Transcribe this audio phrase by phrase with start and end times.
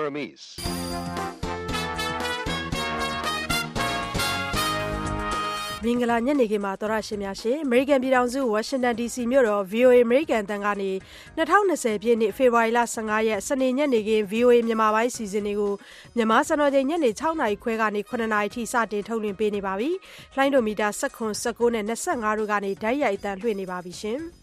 [0.00, 0.46] Burmese.
[5.84, 10.90] မင်္ဂလာညနေခင်းပါသောရရှင်များရှင်အမေရိကန်ပြည်ထောင်စုဝါရှင်တန် DC မြို့တော် VOA အမေရိကန်တန်ကနေ
[11.36, 15.72] 2020ပြည့်နှစ်ဖေဖော်ဝါရီလ15ရက်စနေညနေခင်း VOA မြန်မာပိုင်းစီစဉ်တွေကို
[16.16, 19.90] မြန်မာစံတော်ချိန်ညနေ6နာရီခွဲကနေ9နာရီထိစတင်ထုတ်လွှင့်ပေးနေပါပြီ။
[20.36, 24.20] လိုင်းဒိုမီတာ19 19နဲ့25တို့ကနေဓာတ်ရိုက်အတန်လွှင့်နေပါပြီရှင်။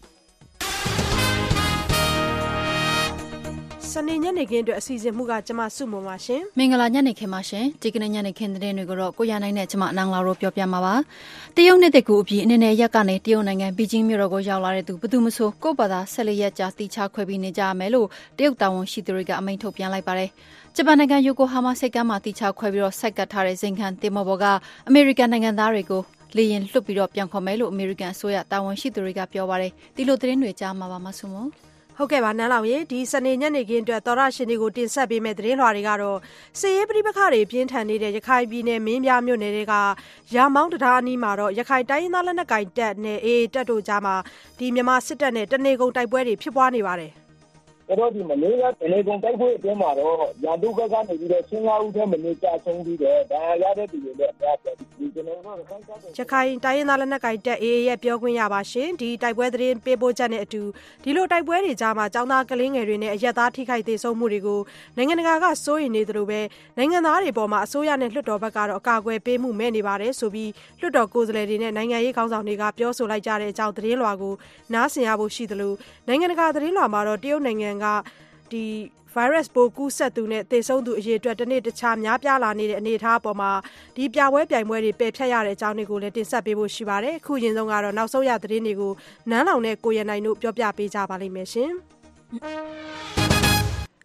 [4.06, 10.94] နေညနေခင်းအတွက်အစီအစဉ်မှုကကျမစုမုံပါရှင်မင်္ဂလာညနေခင်းပါရှင်ဒီကနေ့ညနေခင်းတဲ့တွေကိုတော့ကိုရနိုင်နဲ့ကျမအနန်းလာတို့ပြောပြမှာပါ
[11.56, 18.06] တရုတ်နှစ်တကူအပြီးအနေနဲ့ရက်ကနေတရုတ်နိုင်ငံဘီဂျင်းမြို့တော်ကိုရောက်လာတဲ့သူဘယ်သူမဆိုကိုယ့်ဘာသာဆက်လက်ရက်ကြာတီချခွဲပြီးနေကြရမယ်လို့
[18.38, 20.30] တရုတ်တာဝန်ရှိသူတွေကအမိန့်ထုတ်ပြန်လိုက်ပါတယ်
[20.76, 24.44] ဂျပန်နိုင်ငံယိုကိုဟာမာစိတ်ကမ်းမှာတီချခွဲပြီးတော့ဆိုက်ကတ်ထားတဲ့ဇင်ခံတင်မော်ဘော်က
[24.88, 26.02] အမေရိကန်နိုင်ငံသားတွေကို
[26.36, 31.36] လေရင်လွတ်ပြီးတော့ပြန်ခေါ်မယ်လို့အမေရိကန်အစိုးရတာဝန်ရှိသူတွေကပြောပါတယ်ဒီလိုသတင်းတွေကြားမှာပါမဆုမ
[32.00, 36.18] ဟုတ်ကဲ့ပါနန်းလောင်ရေဒီစနေညနေခင်းအတွက်သောရရှင်တွေကိုတင်ဆက်ပေးမယ့်သတင်းလွှာတွေကတော့
[36.60, 39.74] စစ်ရေးပဋိပက္ခတွေပြင်းထန်နေတဲ့ရခိုင်ပြည်နယ်မင်းပြမြို့နယ်တွေက
[40.34, 44.14] ရာမောင်းတရားအနီးမှာတော့ရခိုင်တိုင်းရင်းသားလက်နက်ကိုင်တပ်နဲ့အေးတပ်တို့ကြားမှာ
[44.58, 47.12] ဒီမြန်မာစစ်တပ်နဲ့တနေကုန်တိုက်ပွဲတွေဖြစ်ပွားနေပါတယ်။
[47.88, 60.62] ဆိုတော့ဒီမလေးကတနေကုန်တိုက်ပွဲအတွင်းမှာတော့ ရန်သူဘက်ကနေပြီးတော့15ဦးထဲမနေကြဆုံးပြီးတော့ဒါရတဲ့သူတွေလည်း အများကြီးဒီကျွန်တော်တို့ခိုင်းစားတဲ့ရခိုင်တိုင်းရင်းသား လက်နက်ကိုင်တပ် AA ရဲ့ ပြောခွင့်ရပါရှင်ဒီတိုက်ပွဲသတင်းပေးပို့ချက်နဲ့အတူ
[61.04, 64.60] ဒီလို တိုက်ပွဲတွေကြားမှာចောင်းသားကလေးငယ်တွေနဲ့ အရက်သား ထိခိုက်သေးဆုံးမှုတွေကို
[64.96, 66.40] နိုင်ငံတကာက စိုးရိမ်နေသလိုပဲ
[66.76, 74.34] နိုင်ငံသားတွေပေါ်မှာအစိုးရနဲ့ လွှတ်တော်ဘက်ကတော့ အကာအကွယ်ပေးမှု မဲ့နေပါတယ်ဆိုပြီး လွှတ်တော်ကိုယ်စားလှယ်တွေနဲ့ နိုင်ငံရေးခေါင်းဆောင်တွေက ပြောဆိုလိုက်ကြတဲ့အကြောင်း သတင်းလွှာကို
[74.74, 75.72] နားဆင်ရဖို့ရှိသလို
[76.08, 77.86] နိုင်ငံတကာ သတင်းလွှာမှာတော့ တရုတ်နိုင်ငံက
[78.52, 78.64] ဒီ
[79.14, 83.50] virus ပိုးကူးစက်သူနဲ့သေဆုံးသူအရေအတွက်တစ်နေ့တခြားများပြားလာနေတဲ့အနေအထားအပေါ်မှာ
[83.96, 88.92] ဒီပြပွဲပြိုင်ပွဲတွေပယ်ဖျက်ရတဲ့အကြောင်းတွေကိုလည်းတင်ဆက်ပေးဖို့ရှိပါတယ်။အခုရင်ဆုံးကတော့နောက်ဆုံးရသတင်းတွေကို
[89.30, 91.70] နန်းလောင်နဲ့ကိုရနိုင်တို့ပြောပြပေးကြပါလိမ့်မယ်ရှင်။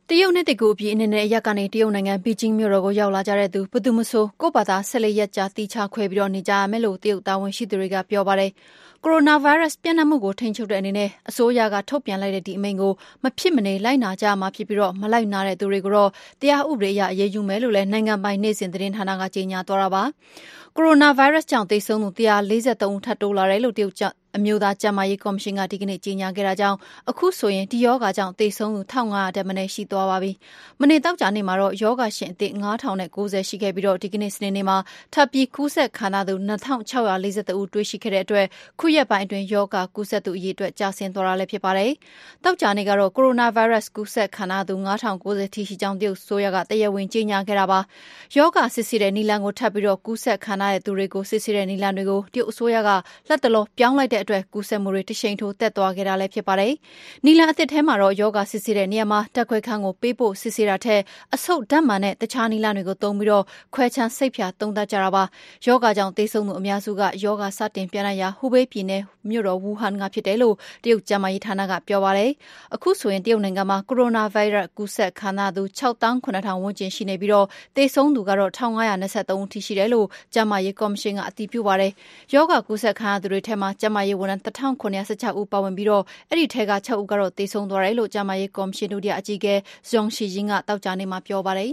[0.10, 8.52] တရုတ်နှစ်တကူအပြီးအနေနဲ့ရက်ကနေတရုတ်နိုင်ငံဘီဂျင်းမြို့တော်ကိုရောက်လာကြတဲ့သူဘသူမဆိုကိုယ့်ဘာသာဆက်လက်ရက်ကြာတီချခွဲပြီးတော့နေကြရမယ်လို့တရုတ်တာဝန်ရှိသူတွေကပြောပါတယ်။
[9.06, 12.94] ကိုရိုနာဗိုင်းရပ်စ်ပြန့်နှံ့မှုကိုထိန်းချုပ်တဲ့အနေနဲ့ အစိုးရကထုတ်ပြန်လိုက်တဲ့ဒီအမိန့်ကို
[13.24, 16.10] မဖြစ်မနေလိုက်နာကြရမှာဖြစ်ပြီးတော့မလိုက်နာတဲ့သူတွေကိုတော့
[16.42, 20.04] တရားဥပဒေအရ အရေးယူမယ်လို့လည်း နိုင်ငံပိုင် နေ့စဉ်သတင်းဌာနက ကြေညာသွားတာပါ။
[20.76, 22.10] ကိုရိုနာဗိုင်းရပ်စ်ကြောင့် သေဆုံးသူ
[22.52, 23.96] 143ဦး ထပ်တိုးလာတယ်လို့ တရုတ်
[24.38, 26.78] အမျိုးသားကျန်းမာရေးကော်မရှင်ကဒီကနေ့ကြေညာခဲ့တာကြောင့်
[27.10, 30.32] အခုဆိုရင်ဒီရောဂါကြောင့်သေဆုံးသူ1500တက်မနေရှိသွားပါပြီ။
[30.82, 32.52] မနေ့တောက်ကြနေ့မှာတော့ရောဂါရှင်အသစ်
[33.00, 34.78] 9090ရှိခဲ့ပြီးတော့ဒီကနေ့စနေနေ့မှာ
[35.14, 38.46] ထပ်ပြီးကူးစက်ခံရသူ2642ဦးတွေ့ရှိခဲ့တဲ့အတွက်
[38.80, 41.92] ခုရက်ပိုင်းအတွင်းရောဂါကူးစက်သူအရေအတွက်ကျဆင်းသွားတာလည်းဖြစ်ပါတယ်။
[42.44, 44.76] တောက်ကြနေ့ကတော့ကိုရိုနာဗိုင်းရပ်စ်ကူးစက်ခံရသူ
[45.16, 47.80] 9090ထိရှိကြောင်းတရုတ်ဆိုရကတရားဝင်ကြေညာခဲ့တာပါ။
[48.38, 52.90] ယောဂါစစ်ဆေးတဲ့နီလန်ကိုထပ်ပြီးတော့ကူးစက်ခံရတဲ့သူတွေကိုစစ်ဆေးတဲ့နီလန်တွေကိုတရုတ်အစိုးရက
[53.30, 56.74] လက်တလောပြောင်းလိုက်တဲ့အတွက်ကူးစက်မှုတွေတရှိန်ထိုးတက်သွားခဲ့တာလည်းဖြစ်ပါတယ်။
[57.26, 61.02] နီလန်အသစ်ထဲမှာတော့ယောဂစစ်ဆေးတဲ့နေရာမှာတက်ခွဲခန်းကိုပေးပို့စစ်ဆေးတာထက်
[61.36, 63.44] အဆုတ်ဓာတ်မှန်နဲ့တခြားနီလန်တွေကိုသုံးပြီးတော့
[63.76, 65.24] ခွဲချမ်းစိတ်ဖြာသုံးသပ်ကြတာပါ။
[65.66, 72.32] ယောဂကြောင့်သေဆုံးသူအများစုကယောဂစတင်ပြန်လာရာဟူဘေးပြည်နယ်မြို့တော်ဝူဟန်ကဖြစ်တယ်လို့တရုတ်ကျန်းမာရေးဌာနကပြောပါတယ်။
[72.76, 81.92] အခုဆိုရင်တရုတ်နိုင်ငံမှာကိုရိုနာဗိုင်းရပ်စ်ကူးစက်ခံရသူ6,900ဝန်းကျင်ရှိနေပြီးတော့သေဆုံးသူကတော့1,523ဦးထိရှိတယ်လို့ကျန်းမာရေးကော်မရှင်ကအတည်ပြုပါတယ်။
[82.34, 89.56] ယောဂကူးစက်ခံရသူတွေထဲမှာကျန်းမာရေးဝန်ထမ်း1916ဦးပါဝင်ပြီးတော့အဲ့ဒီထဲက6ဦးကတော့သေဆုံးသွားတယ်လို့ကျန်းမာရေးကော်မရှင်ဒုတိယအကြီးအကဲ
[89.90, 91.72] ဇွန်ရှီဂျင်းကတောက်ကြနေမှာပြောပါတယ်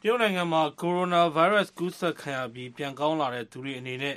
[0.00, 4.16] တရုတ်နိုင်ငံမှာကိုရိုနာဗိုင်းရပ်စ်ကူးစက်ခံရပြီးပြန်ကောင်းလာတဲ့သူတွေအနေနဲ့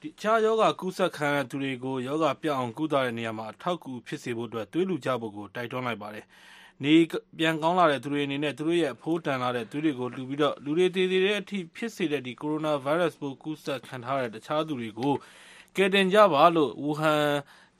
[0.00, 6.24] တခြားယောဂကူးစက်ခံရတဲ့သူတွေကိုယောဂပြအောင်ကုသတဲ့နေရာမှာအထောက်အကူဖြစ်စေဖို့အတွက်သွေးလူကြဖို့ကိုတိုက်တွန်းလိုက်ပါတယ်။
[6.84, 6.94] နေ
[7.38, 15.14] ပြန်ကောင်းလာတဲ့သူတွေအနေနဲ့သူတို့ရဲ့အဖိုးတန်လာတဲ့သူတွေကိုလူပြီးတော့လူတွေတည်တည်တဲ့အထိဖြစ်စေတဲ့ဒီကိုရိုနာဗိုင်းရပ်စ်ပိုးကူးစက်ခံထားတဲ့တခြားသူတွေကို
[15.76, 17.24] ကယ်တင်ကြပါလို့ ဝူဟန်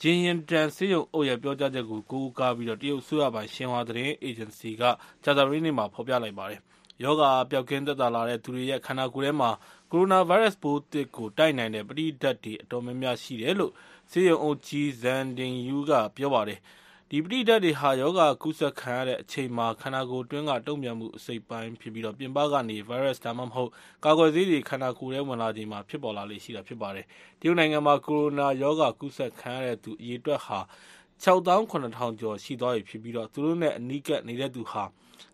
[0.02, 4.82] ဂျင်းရင်တန်စေယုံအုပ်ရဲ့ ပြောကြားချက်ကို ကိုးကားပြီးတော့တရုတ်ဆိုရပိုင် ရှင်ဟွာသတင်းအေဂျင်စီက
[5.24, 6.60] ဂျာတာရီနေမှာ ဖော်ပြလိုက်ပါတယ်။
[7.02, 9.50] ယောဂပျောက်ကင်းသက်သာလာတဲ့သူတွေရဲ့ ခန္ဓာကိုယ်ထဲမှာ
[9.92, 13.72] ကိုရိုနာဗိုင်းရပ်စ်ပိုးသစ်ကို တိုက်နိုင်တဲ့ ပဋိဓာတ်တွေ အတော်များများရှိတယ်လို့
[14.10, 16.60] စေယုံအုပ်ကြီးဇန်ဒင်ယူကပြောပါတယ်။
[17.10, 23.70] ဒီပဋိဓာတ်တွေဟာရောဂါကူးစက်ခံရတဲ့အချိန်မှာခန္ဓာကိုယ်တွင်းကတုံ့ပြန်မှုအစိတ်ပိုင်းဖြစ်ပြီးတော့ပြင်ပကနေဗိုင်းရပ်စ်ဒါမှမဟုတ်
[24.04, 27.06] ကာကွယ်ဆေးတွေခန္ဓာကိုယ်ထဲဝင်လာချိန်မှာဖြစ်ပေါ်လာလေ့ရှိတာဖြစ်ပါတယ်။
[27.41, 30.58] တရုတ်နိုင်ငံမှာကိုရိုနာရောဂါကူးစက်ခံရတဲ့သူအရေအတွက်ဟာ
[31.24, 34.84] 6,900ကျော်ရှိသွားပြီဖြစ်ပြီးတော့သူတို့နဲ့အနီးကပ်နေတဲ့သူဟာ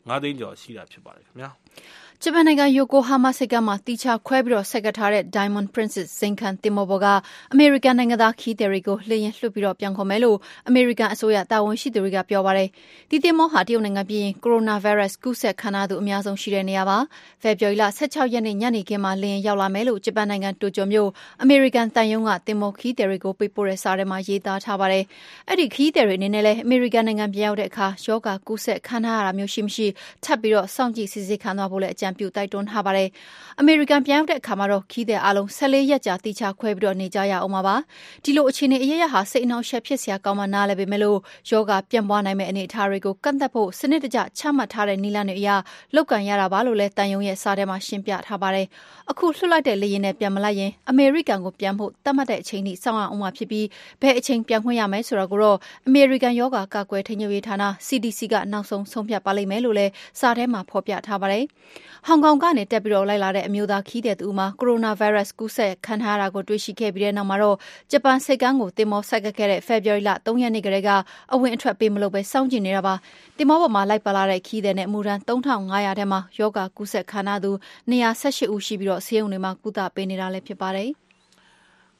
[0.08, 1.50] 9သိန်းကျော်ရှိတာဖြစ်ပါတယ်ခင်ဗျာ။
[2.24, 7.06] ဂျပန်နိုင်ငံယိုကိုဟားမားဆိပ်ကမ်းမှာသီးခြားခွဲပြီးဆိုက်ကပ်ထားတဲ့ Diamond Princess ဇိမ်ခံသင်္ဘောပေါ်က
[7.52, 10.36] အမေရိကန်နိုင်ငံသားခရီးသည်တွေကိုလေယာဉ်လွှတ်ပြီးပြန်ခေါ်မယ်လို့
[10.68, 12.68] အမေရိကန်အစိုးရတာဝန်ရှိသူတွေကပြောပါတယ်။
[13.10, 16.98] ဒီသင်္ဘောဟာတရုတ်နိုင်ငံပြီးရင်ကိုရိုနာဗိုင်းရပ်စ်ကူးစက်ခံထားရသူအများဆုံးရှိတဲ့နေရာပါ။
[17.42, 21.08] ဖေဖော်ဝါရီလ၁၆ရက်နေ့ညနေခင်းမှာလေယာဉ်ရောက်လာမယ်လို့ဂျပန်နိုင်ငံတိုကျိုမြို့
[21.42, 25.04] အမေရိကန်သံရုံးကသင်္ဘောခရီးသည်တွေကိုပေးပို့တဲ့စာထဲမှာရေးသားထားပါတယ်။
[25.50, 29.86] အဲဒီခရီးသည်တွေအနေနဲ့လည်းအမေရိကန်နိုင်ငံပြန်ရောက်တဲ့အခါရောဂါကူးစက်ခံထားရတာမျိုးရှိမရှိ
[30.24, 33.08] ထပ်ပြီးစောင့်ကြည့်စစ်ဆေးခံသွားဖို့လည်းအကြံပြုတိုက်တွန်းထားပါတယ်။
[33.60, 37.76] အမေရိကန်ပြန်ရောက်တဲ့အခါမှာတော့ခရီးသည်အားလုံး၁၄ရက်ကြာသီးခြားခွဲပြီးနေကြရဦးမှာပါ။
[38.24, 41.02] ဒီလိုအခြေအနေအရပ်ရပ်ဟာစိတ်အနှောင့်အယှက်ဖြစ်စရာကောင်းမှနားလည်ပေမယ့်
[41.50, 45.48] ရောဂါပြန့်ပွားနိုင်မယ့်အနေအထားတွေကိုကန့်သတ်ဖို့စနစ်တကျချမှတ်ထားတဲ့နည်းလမ်းတွေအရ
[45.94, 48.66] လုပ်ကိုင်ရတာပါလို့လည်းသံရုံးရဲ့စာထဲမှာရှင်းပြထားပါတယ်။
[49.10, 53.66] အခုလွှတ်လိုက်တဲ့လေယာဉ်နဲ့ပြန်မလိုက်ရင်အမေရိကန်ကိုပြန်ဖို့သတ်မှတ်တဲ့အချိန်ထိစောင့်ရဦးမှာဖြစ်ပြီး
[54.00, 57.56] ဘယ်အချိန်ပြန်ခွင့်ရမယ်ဆိုတာကိုတော့အမေရိကန်ရောဂါကာကွယ်ထိန်းချုပ်ရေးဌာန
[57.86, 61.44] CDC ကနောက်ဆုံးဆုံးဖြတ်ပါလိမ့်မယ်လို့လည်းစာထဲမှာဖော်ပြထားပါတယ်။
[62.06, 67.56] ဟောင်ကောင်ကနေတက်ပြီးလိုက်လာတဲ့အမျိုးသားခရီးသည်တဦးမှာကိုရိုနာဗိုင်းရပ်စ်ကူးစက်ခံထားရတာကိုတွေ့ရှိခဲ့ပြီးတဲ့နောက်မှာတော့
[67.90, 70.90] ဂျပန်ဆိပ်ကမ်းကိုသင်္ဘောဆိုက်ကပ်ခဲ့တဲ့ဖေဖော်ဝါရီလ၃ရက်နေ့ကတည်းက
[71.32, 72.94] အဝင်အထွက်ပေးမလုပ်ဘဲစောင့်ကြည့်နေတာပါ။
[73.36, 77.50] သင်္ဘောပေါ်မှာလိုက်ပါလာတဲ့ခရီးသည်နဲ့အမှုထမ်း၃,၅၀၀ထဲမှာရောဂါကူးစက်ခံထားရသူ
[77.90, 78.04] ၂၁
[78.36, 80.90] ၈ဦးရှိပြီးဆေးရုံတွေမှာကုသပေးနေတာလည်းဖြစ်ပါတယ်။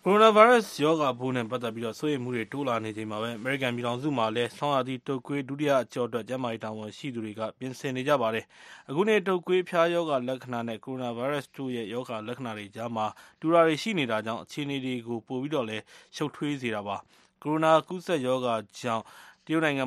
[0.04, 8.44] ကိုရိုနာဗိုင်းရပ်စ်ရောဂါပိုးနဲ့ပတ်သက်ပြီးစိုးရိမ်မှုတွေတိုးလာနေချိန်မှာပဲအမေရိကန်ပြည်ထောင်စုမှာလည်းဆောင်းရာသီတုပ်ကွေးဒုတိယအကျော့အတွက်ကျန်းမာရေးတာဝန်ရှိသူတွေကပြင်ဆင်နေကြပါတယ်။
[8.88, 13.06] အခုနှစ်တုပ်ကွေးအဖျားရောဂါလက္ခဏာနဲ့ကိုရိုနာဗိုင်းရပ်စ်တို့ရဲ့ရောဂါလက္ခဏာတွေကြားမှာ
[13.40, 15.82] တူတာတွေရှိနေတာကြောင့်အခြေအနေတွေကိုပိုပြီးတော့လည်း
[16.16, 16.96] ရှုပ်ထွေးစေတာပါ။
[17.43, 19.04] ကိုရိုနာကူးစက်ရောဂါကြောင့်
[19.46, 19.84] တရုတ်နိုင်ငံ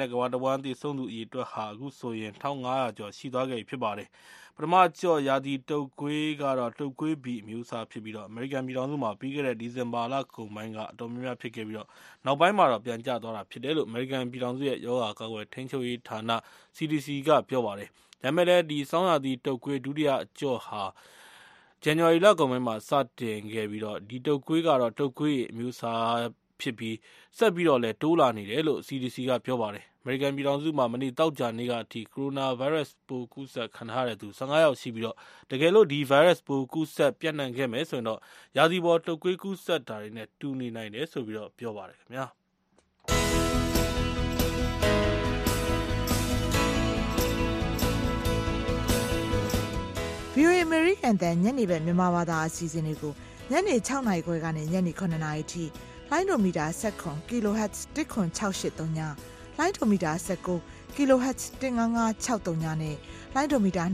[0.00, 4.08] နဲ့ကမ္ဘာတဝန်းသေဆုံးသူအရေအတွက်ဟာအခုဆိုရင်၁,၅၀၀ကျော်ရှိသွားခဲ့ပြီဖြစ်ပါတယ်
[4.60, 11.76] ပထမအကျော့ရာသီတုပ်ကွေးကတော့တုပ်ကွေးဘီအမျိုးအစားဖြစ်ပြီးအမေရိကန်ပြည်ထောင်စုမှာပြီးခဲ့တဲ့ဒီဇင်ဘာလကုန်ပိုင်းကအတော်များများဖြစ်ခဲ့ပြီး
[12.24, 16.20] နောက်ပိုင်းမှာတော့ပြန်ကျသွားတာဖြစ်တယ်လို့အမေရိကန်ပြည်ထောင်စုရဲ့ရောဂါကာကွယ်ထိန်းချုပ်ရေးဌာန
[16.76, 17.88] CDC ကပြောပါတယ်။
[18.22, 20.82] ဒါပေမယ့်လည်းဆောင်းရာသီတုပ်ကွေးဒုတိယအကျော့ဟာ
[21.82, 22.90] ဇန်နဝါရီလကုန်ပိုင်းမှာစ
[23.20, 26.20] တင်ခဲ့ပြီးဒီတုပ်ကွေးကတော့တုပ်ကွေးအမျိုးအစား
[26.60, 26.96] ဖြစ်ပြီး
[27.38, 35.14] ဆက်ပြီးတော့လည်းတိုးလာနေတယ်လို့ CDC ကပြောပါတယ်။အ မေရိကန်ပြည်ထောင်စုမှာ မနေ့ သောကြာနေ့ကအထိ ကိုရိုနာဗိုင်းရပ်စ်ပိုး ကူးစက်ခံထားရသူ ၁၅ ယောက်ရှိပြီး
[35.50, 38.20] တကယ်လို့ ဒီဗိုင်းရပ်စ်ပိုး ကူးစက်ပျံ့နှံ့ခဲ့မယ်ဆိုရင်တော့
[38.56, 42.26] ရာသီပေါ် တုပ်ကွေးကူးစက်တာတွေနဲ့ တူနေနိုင်တယ်ဆိုပြီးပြောပါတယ်ခင်ဗျာ။
[50.34, 53.12] VOA American တန်ညနေပဲမြန်မာဘာသာအစီအစဉ်တွေကို
[53.50, 55.64] ညနေ6နာရီခွဲကနေညနေ9နာရီထိ
[56.10, 59.00] လိုင်းဒိုမီတာ7 kHz 10683ည
[59.58, 60.12] လိုင်းဒိုမီတာ
[60.56, 62.96] 19 kHz 15563ညနဲ့
[63.34, 63.84] လိုင်းဒိုမီတာ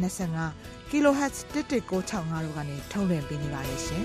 [0.41, 4.03] 25 kHz 11965တို့ကနေထုတ်လွှင့်ပေးနေပါတယ်ရှင်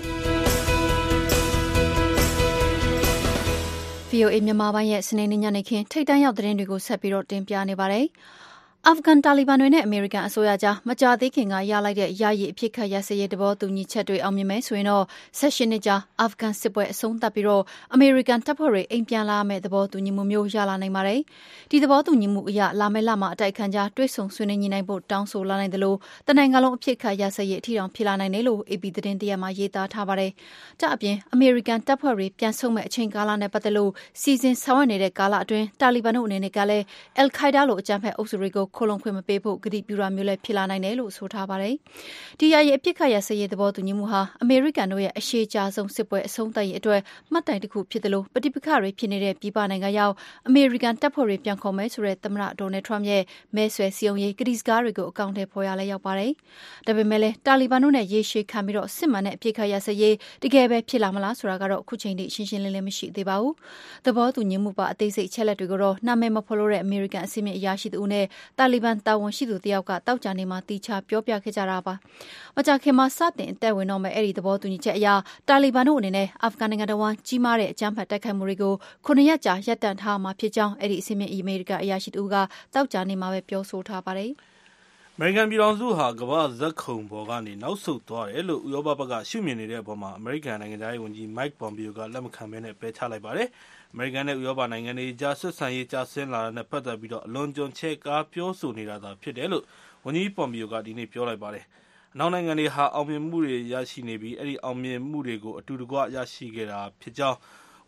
[4.10, 8.06] VOA မြန်မာပိုင်းရဲ့စနေနေ့ညနေခင်းထိတ်တန့်ရောက်တဲ့သတင်းတွေကိုဆက်ပြီးတော့တင်ပြနေပါတယ်။
[8.88, 15.04] အာဖဂန်တာလီဘန်တွေနဲ့အမေရိကန်အစိုးရကြားမကြာသေးခင်ကရလိုက်တဲ့ယာယီအဖြစ်ခတ်ရစရေးတဘောတူညီချက်တွေအောင်မြင်မယ်ဆိုရင်တော့
[15.38, 17.62] ဆက်ရှင်နှစ်ကြာအာဖဂန်စစ်ပွဲအဆုံးသတ်ပြီးတော့
[17.94, 21.20] အမေရိကန်တပ်ဖွဲ့တွေအိမ်ပြန်လာမယ့်သဘောတူညီမှုမျိုးရလာနိုင်ပါတယ်။
[21.70, 25.96] ဒီသဘောတူညီမှုအရလာမယ့်လမှာအတိုက်ခံကြားတွဲဆုံဆွေးနွေးညှိနှိုင်းဖို့တောင်းဆိုလာနိုင်တယ်လို့
[26.28, 30.30] တနိုင်ငံလုံးအဖြစ်ခတ်ရစရေးအထီတောင်ဖြစ်လာနိုင်တယ်လို့ AP သတင်းတရက်မှာရေးသားထားပါတယ်။
[30.80, 33.90] ကြအပြင်အမေရိကန်တပ်ဖွဲ့တွေပြန်ဆုံမဲ့အချိန်ကာလနဲ့ပတ်သက်လို့
[34.20, 36.84] စီစဉ်ဆောင်ရွက်နေတဲ့ကာလအတွင်းတာလီဘန်တို့အနေနဲ့ကလည်း
[37.16, 41.74] အယ်ခိုင်ဒါလိုအကြမ်းဖက်အုပ်စုတွေကိုခိုလုံခွင့်မပေးဖို့ကတိပြုတာမျိုးလည်းဖြစ်လာနိုင်တယ်လို့ဆိုထားပါတယ်။
[42.40, 47.00] ဒီယာယီအပြစ်ခတ်ရစရေးသဘောတူညီမှုဟာအမေရိကန်တို့ရဲ့အရှိကြဆုံးစစ်ပွဲအဆုံးသတ်ရေးအတွက်
[47.32, 50.14] မှတ်တိုင်တစ်ခုဖြစ်တယ်လို့ပဋိပက္ခတွေဖြစ်နေတဲ့ပြည်ပနိုင်ငံရောက်
[50.48, 53.22] အမေရိကန်တပ်ဖွဲ့တွေပြန်ခေါ်မယ်ဆိုတဲ့သမ္မတဒေါ်နယ်ထရမ့်ရဲ့
[53.56, 56.32] မဲဆွယ်စည်းရုံးရေးကတိစကားတွေကိုအကောင့်ထဲပေါ်ရလဲရောက်ပါတယ်။
[56.86, 63.54] ဒါပေမဲ့လည်းတာလီဘန်တို့နဲ့ရေရှည်ခံပြီးတော့စစ်မှန်တဲ့အပြစ်ခတ်ရစရေးတကယ်ပဲဖြစ်လာမလားဆိုတာကတော့အခုချိန်ထိရှင်းရှင်းလင်းလင်းမရှိသေးပါဘူး။
[64.06, 68.24] သဘောတူညီမှုပါအသေးစိတ်ချက်လက်တွေကိုတော့နာမည်မဖော်လို့တဲ့အမေရိကန်အစီအမံအရာရှိသူနဲ့
[68.60, 71.94] တာလီဘန်တာဝန်ရှိသူတယောက်ကတောက်ကြနေမှာတီချပြောပြခဲ့ကြတာပါ။
[72.56, 75.08] မကြခင်မှာစတင်အသက်ဝင်တော့မဲ့အဲ့ဒီသဘောတူညီချက်အရ
[75.48, 82.34] တာလီဘန်တို့အနေနဲ့အာဖဂန်နိုင်ငံတော်ဝန်ကြီးမားတဲ့အကြမ်းဖက်တိုက်ခိုက်မှုတွေကိုခုနှစ်ရက်ကြာရပ်တန့်ထားမှာဖြစ်ကြောင်းအဲ့ဒီအစီအမံအမေရိကန်အရာရှိတူက
[82.74, 84.30] တောက်ကြနေမှာပဲပြောဆိုထားပါတယ်။
[85.16, 93.48] အမေရိကန်ပြည်ထောင်စုဟာကမ္ဘာ့ဇက်ခုံပေါ်ကနေနောက်ဆုတ်သွားတယ်လို့ဥရောပဘက်ကရှုမြင်နေတဲ့အပေါ်မှာအမေရိကန်နိုင်ငံသားရေးဝန်ကြီး Mike Pompeo ကလက်မခံဘဲနဲ့ပယ်ချလိုက်ပါတယ်။
[93.92, 99.64] အမေရိကန်နဲ့ ဥရောပနိုင်ငံတွေကြား ဆက်ဆံရေး ကျဆင်းလာတာနဲ့ ပတ်သက်ပြီး အလွန်အကျွံ ချဲ့ကားပြောဆိုနေတာသာ ဖြစ်တယ်လို့
[100.04, 101.64] ဝန်ကြီး Pompeo က ဒီနေ့ ပြောလိုက်ပါတယ်။
[102.14, 107.38] အနောက်နိုင်ငံတွေဟာ အောင်မြင်မှုတွေ ရရှိနေပြီး အဲဒီအောင်မြင်မှုတွေကို အတူတကွ ရရှိခဲ့တာဖြစ်ကြောင်း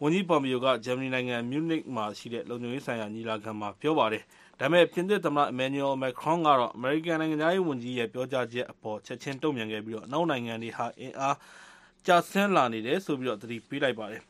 [0.02, 4.22] ဝန်ကြီး Pompeo က ဂျာမနီနိုင်ငံ မြူးနစ်မှာရှိတဲ့ လုံခြုံရေးဆိုင်ရာ ညီလာခံမှာ ပြောပါတယ်။
[4.60, 11.36] ဒါပေမယ့်ပြင်သစ်သမ္မတ Emmanuel Macron ကတော့ အမေရိကန် နိုင်ငံခြားရေးဝန်ကြီးရဲ့ ပြောကြားချက်အပေါ် ချက်ချင်း တုံ့ပြန်ခဲ့ပြီး အနောက်နိုင်ငံတွေဟာ အင်အား
[12.06, 14.22] ကျဆင်းလာနေတယ်ဆိုပြီး သတိပေးလိုက်ပါတယ်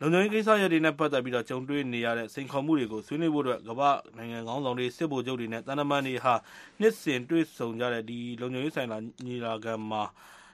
[0.00, 6.34] လုံခြုံရေးကိစ္စရပ်တွေနဲ့ပတ်သက်ပြီးတော့ကြုံတွေ့နေရတဲ့စိန်ခေါ်မှုတွေကိုဆွေးနွေးဖို့အတွက်ကမ္ဘာနိုင်ငံခေါင်းဆောင်တွေစစ်ဗိုလ်ချုပ်တွေနဲ့တန်တမန်တွေဟာ
[6.80, 10.02] နှစ်စဉ်တွေ့ဆုံကြတဲ့ဒီလုံခြုံရေးဆိုင်ရာညီလာခံမှာ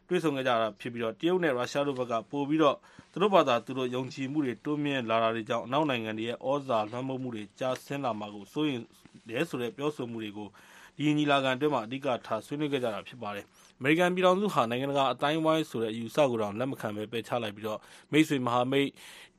[0.08, 2.76] တွေ့ဆုံခဲ့ကြတာဖြစ်ပြီးတော့တရုတ်နဲ့ရုရှားတို့ဘက်ကပို့ပြီးတော့
[3.12, 8.82] သူတို့ဘာသာသူတို့ယုံကြည်မှုတွေတိုးမြင့်လာတာတွေကြောင့်အနောက်နိုင်ငံတွေရဲ့ဩဇာလွှမ်းမိုးမှုတွေကြာဆင်းလာမှာကိုစိုးရိမ်
[9.28, 10.48] တယ်ဆိုတဲ့ပြောဆိုမှုတွေကို
[10.96, 13.46] ဒီညီလာခံအတွင်းမှာအဓိကထားဆွေးနွေးခဲ့ကြတာဖြစ်ပါတယ်။
[13.78, 17.78] အမေရိကန်ပြည်ထောင်စုဟာနိုင်ငံတကာအတိုင်းဝိုင်းဆိုတဲ့အယူဆကိုတော့လက်မခံပဲပယ်ချလိုက်ပြီးတော့
[18.12, 18.88] မိတ်ဆွေမဟာမိတ်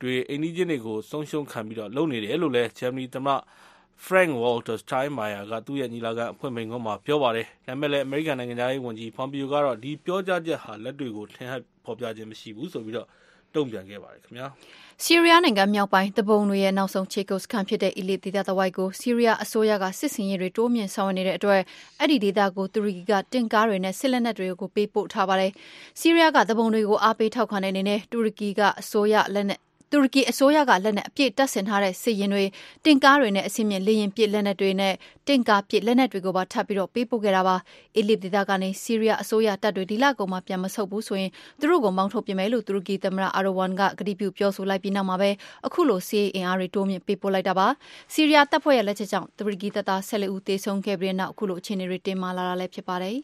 [0.01, 3.37] တွေအိန္ဒိချင်းတွေကိုဆုံးရှုံးခံပြီးတော့လုပ်နေတယ်လို့လည်းဂျာမနီသမ္မတ
[4.05, 13.07] Frank Walter Steinmeier ကသူ့ရဲ့ညီလာခံအဖွင့်မိန့်ခွန်းမှာပြောပါတယ်။ဒါပေမဲ့လည်းအမေရိကန်နိုင်ငံသားရေးဝန်ကြီး Pompeo ကတော့ဒီပြောကြားချက်ဟာလက်တွေကိုထင်ဟပ်ဖော်ပြခြင်းမရှိဘူးဆိုပြီးတော့
[13.55, 14.47] တုံ့ပြန်ခဲ့ပါတယ်ခင်ဗျာ။
[15.03, 21.61] ဆီးရီးယားနိုင်ငံမြောက်ပိုင်းတပုံတွေရဲ့နောက်ဆုံးခြေကုပ်စခန်းဖြစ်တဲ့ Idlib ဒေသတဝိုက်ကိုဆီးရီးယားအစိုးရကစစ်စင်ရေးတွေတိုးမြင့်ဆောင်ရွက်နေတဲ့အတွက်
[21.99, 25.51] အဲ့ဒီဒေသကိုတူရကီကတင်ကားတွေနဲ့စစ်လက်နက်တွေကိုပေးပို့ထားပါတယ်။
[25.99, 29.59] ဆီးရီးယားကတပုံတွေကိုအားပေးထောက်ခံတဲ့အနေနဲ့တူရကီကအစိုးရလက်နက်
[29.93, 32.45] တူရကီအစိုးရကလက်နက်အပြည့်တပ်ဆင်ထားတဲ့စစ်ရင်တွေ
[32.85, 34.93] တင်ကားတွေနဲ့အစင်းမြင့်လေရင်ပစ်လက်နက်တွေနဲ့
[35.27, 37.55] တင်ကားပစ်လက်နက်တွေကိုပါထပ်ပြီးတော့ပေးပို့ခဲ့တာပါ
[37.95, 45.29] အီလစ်ဒေသကနေဆီးရီးယားအစိုးရတပ်တွေဒီလကုန်မှာပြန်မဆုတ်ဘူးဆိုရင်သူတို့ကိုမောင်းထုတ်ပြမယ်လို့တူရကီသမ္မတအာရိုဝမ်ကကတိပြုပြောဆိုလိုက်ပြီးနောက်မှာပဲ
[45.67, 47.67] အခုလိုစီးအင်အားတွေတိုးမြင့်ပေးပို့လိုက်တာပါ
[48.13, 53.17] ဆီးရီးယားတပ်ဖွဲ့ရဲ့လက်ချက်ကြောင့်တူရကီတပ်သား14ဦးသေဆုံးခဲ့ပြီးတဲ့နောက်အခုလိုအခြေအနေတွေတင်မာလာတာလည်းဖြစ်ပါတယ်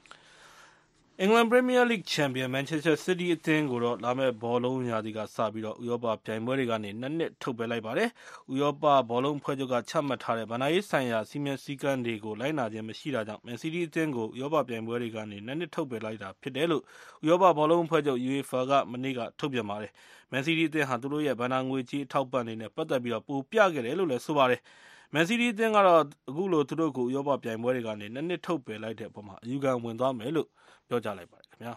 [1.22, 8.10] အင်္ဂလန်ပရီးမီးယားလိဂ်ချန်ပီယံ မန်ချက်စတာ စီးတီးအသင်းကိုတော့ လာမယ့် ဘောလုံးရာသီကစပြီး ဥရောပပြိုင်ပွဲတွေကနေ ၂ နှစ် ထုတ်ပယ်လိုက်ပါတယ်။
[8.52, 16.84] ဥရောပဘောလုံးအဖွဲ့ချုပ်က ချမှတ်ထားတဲ့ ဘဏ္ဍာရေးဆိုင်ရာ စည်းမျဉ်းစည်းကမ်းတွေကို လိုက်နာခြင်းမရှိတာကြောင့် မန်စီးတီးအသင်းကို ဥရောပပြိုင်ပွဲတွေကနေ ၂ နှစ် ထုတ်ပယ်လိုက်တာဖြစ်တယ်လို့
[17.24, 19.92] ဥရောပဘောလုံးအဖွဲ့ချုပ် UEFA က မနေ့က ထုတ်ပြန်ပါတယ်။
[20.32, 24.62] မန်စီးတီးအသင်းဟာ သူတို့ရဲ့ ဘဏ္ဍာငွေကြေး အထောက်အပံ့တွေနဲ့ ပတ်သက်ပြီး ပိုပြခဲ့တယ်လို့လည်းဆိုပါတယ်။
[25.14, 30.48] မန်စီးတီးအသင်းကတော့ အခုလို သူတို့ကို ဥရောပပြိုင်ပွဲတွေကနေ ၂ နှစ် ထုတ်ပယ်လိုက်တဲ့အပေါ်မှာအယူခံဝင်သွားမယ်လို့
[30.88, 31.74] ပြောကြားလိုက်ပါတယ်ခင်ဗျာ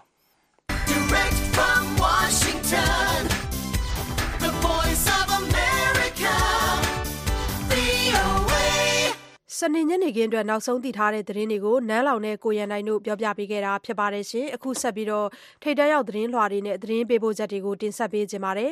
[0.90, 3.18] Direct from Washington
[4.44, 6.34] the voice of America
[7.70, 8.51] VOA
[9.58, 15.28] စနေညနေခင်းအတွက် နောက်ဆုံးသိထားတဲ့သတင်းတွေကို နန်းလောင်နဲ့ ကိုရန်နိုင်တို့ ပြောပြပေးခဲ့တာဖြစ်ပါတယ်ရှင်အခုဆက်ပြီးတော့
[15.62, 18.70] ထိတ်တရောက် သတင်းလွှာတွေနဲ့ သတင်းပေးပို့ချက်တွေကို တင်ဆက်ပေးခြင်းပါတယ်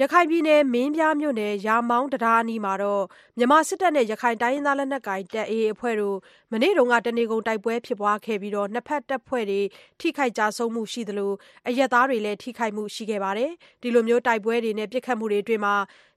[0.00, 3.04] ရခိုင်ပြည်နယ် မင်းပြားမြို့နယ် ရာမောင်းတရားအနီးမှာတော့
[3.38, 6.16] မြန်မာစစ်တပ်နဲ့ ရခိုင်တိုင်းရင်းသားလက်နက်ကိုင်တပ် AA အဖွဲ့တို့
[6.52, 9.60] မနေ့တုန်းကတနေကုန် တိုက်ပွဲဖြစ်ပွားခဲ့ပြီးတော့နှစ်ဖက်တပ်ဖွဲ့တွေ
[10.00, 11.32] ထိခိုက်ကြဆုံးမှုရှိသလို
[11.68, 13.50] အရက်သားတွေလည်း ထိခိုက်မှုရှိခဲ့ပါတယ်
[13.82, 15.74] ဒီလိုမျိုးတိုက်ပွဲတွေနဲ့ပြစ်ခတ်မှုတွေအတွင်းမှာ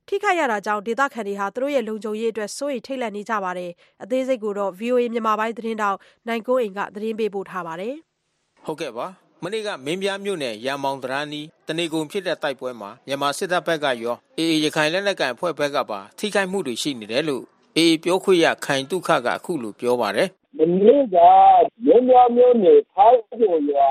[0.10, 3.72] ထိခိုက်ရတာကြောင့် ဒေသခံတွေဟာ သူတို့ရဲ့ လုံခြုံရေးအတွက် စိုးရိမ်ထိတ်လန့်နေကြပါတယ်။
[4.04, 5.98] အသေးစိတ်ကိုတော့ VOA မြန်မာပိုင်းသတင်းတောက်
[6.28, 7.94] နိုင်ကိုအိန်က သတင်းပေးပို့ထားပါတယ်။
[8.66, 9.06] ဟုတ်ကဲ့ပါ။
[9.44, 17.44] မနေ့က မင်းပြားမြို့နယ်ရံမောင်တရန်နီတနေကုန်ဖြစ်တဲ့ တိုက်ပွဲမှာ မြန်မာစစ်တပ်ဘက်ကရောအေအေရခိုင်လက်နက်ကိုင်အဖွဲ့ဘက်ကပါ ထိခိုက်မှုတွေ ရှိနေတယ်လို့
[17.78, 21.18] အေအေပြောခွင့်ရ ခိုင်တုခက အခုလိုပြောပါတယ်။မနေ့က
[21.86, 23.90] မင်းပြားမြို့နယ်ဖိုးကျော်ရွာ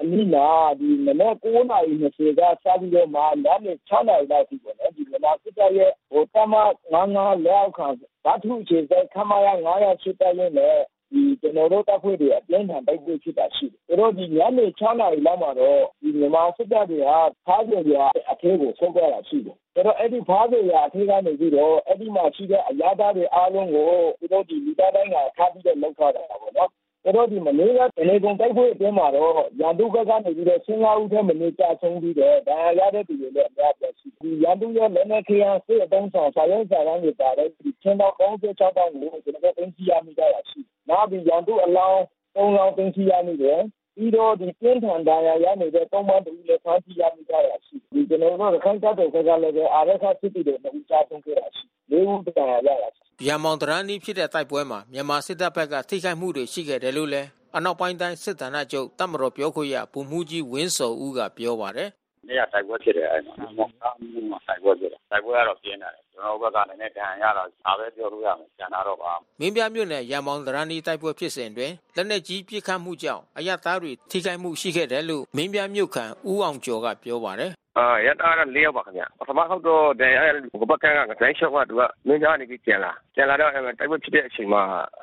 [0.00, 0.46] အနီးမှာ
[0.80, 2.04] ဒီမနက်9နာရီ20
[2.38, 6.54] ကစပြီးတော့မှညနေ6နာရီလောက်ထိပေါ့နော်ဒီမြန်မာစစ်တပ်ရဲ့ဟိုတမ
[6.94, 7.86] 99လက်အောက်ခံ
[8.24, 10.76] ဓာတုအခြေစိုက်ခမရ900စစ်တပ်ရဲ့နဲ့
[11.12, 17.04] ဒီကျွန်တော်တို့တပ်ဖွဲ့တွေအပြင်းထန်တိုက်ပွဲဖြစ်တာရှိတယ်။ဒါတော့ဒီညနေ6နာရီလောက်မှာတော့ဒီမြန်မာစစ်တပ်တွေက
[17.46, 17.96] ဖားကြရ
[18.30, 23.90] အထက်ကိုဆုတ်သွားတာရှိတယ်။ဒါတော့အဲ့ဒီဖားကြရအထက်ကနေပြီးတော့အဲ့ဒီမှာရှိတဲ့အရာသားတွေအားလုံးကို
[24.20, 26.70] သူတို့ဒီလူသားတိုင်းကထားပြီးတော့လောက်ထားတာပေါ့နော်
[27.02, 42.00] ဆိုတော့ဒီမလေးကတနေကုန်တိုက်ပွဲအတွင်းမှာတော့ ရန်သူဘက်ကနေပြီးတော့15ဦးထက်မနည်းကြာဆုံးပြီးတော့ ဒဏ်ရာရတဲ့သူတွေလည်း အများကြီးရှိဒီရန်သူရဲ့ လက်နက်ခဲယမ်း စစ်အုံဆောင် စာရုံးစာတမ်းတွေပါတဲ့ဒီချင်းတော့36တောင်းကို ကျွန်တော်တို့ သိသိရမိကြတာရှိနောက်ပြီးရန်သူအလောင်း
[42.36, 43.60] ၃ လောင်း သိသိရမိတယ်
[43.96, 61.88] ပြီးတော့ဒီပြင်းထန်ဒဏ်ရာရနေတဲ့တောင်းပန်တူလည်း ဖမ်းဆီးရမိကြတာရှိဒီကျွန်တော်တို့ ရခိုင်တပ်တော်ကလည်း အာရခစစ်တီတွေနဲ့ကြာဆုံးခဲ့တာရှိလေးဦး ဒဏ်ရာရတာရ န်မောင်တရန်နီဖြစ်တဲ့ တိုက်ပွဲမှာ မြန်မာစစ်တပ်ဘက်က ထိခိုက်မှုတွေ ရှိခဲ့တယ်လို့လည်း အနောက်ပိုင်းတိုင်း စစ်ဌာနချုပ် တပ်မတော်ပြောခွင့်ရ ဗိုလ်မှူးကြီးဝင်းစောဦးက ပြောပါတယ်။
[62.28, 80.26] နေ့က တိုက်ပွဲဖြစ်တယ် အဲ့မှာ။မောင်သားမှုမှာ တိုက်ပွဲဖြစ်တယ်။တိုက်ပွဲကတော့ ပြင်းတယ်။ကျွန်တော်ဘက်ကလည်းနဲ့တန်ရတော့ဒါပဲပြောလို့ရမယ်။ကျန်တာတော့ပါ။မင်းပြမြို့နယ်ရန်မောင်တရန်နီတိုက်ပွဲဖြစ်စဉ်တွင်လက်နက်ကြီး ပစ်ခတ်မှုကြောင့် အရသားတွေ ထိခိုက်မှု ရှိခဲ့တယ်လို့ မင်းပြမြို့ခံ ဦးအောင်ကျော်က ပြောပါတယ် အာရတာက၄ယောက်ပါခင်ဗျပထမဆုံးတော့တရား
[80.62, 84.62] ကဘကန်ကဂိုင်းရှော့ကသူကမင်းသားနေပြီးကျန်လာကျန်လာတော့တိုက်ပွဲဖြစ်တဲ့အချိန်မှာ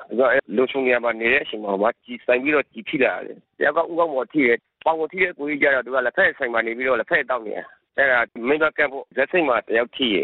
[0.09, 0.21] သူက
[0.57, 7.65] လုံချုံနေရာမှာနေတဲ့အချိန်မှာဘာကြီးဆိုင်ပြီးတော့ကြီးထိလာတယ်တရားကဥကောင်းပေါ်ထိတယ်ပေါင်ကိုထိတဲ့ကိုကြီးကြတော့သူကလက်ဖက်ဆိုင်မှာနေပြီးတော့လက်ဖက်တောက်နေတယ်
[7.97, 10.17] အဲ့ဒါမင်းသားကပ်ဖို့ဇက်စိတ်မှာတယောက်ထိရ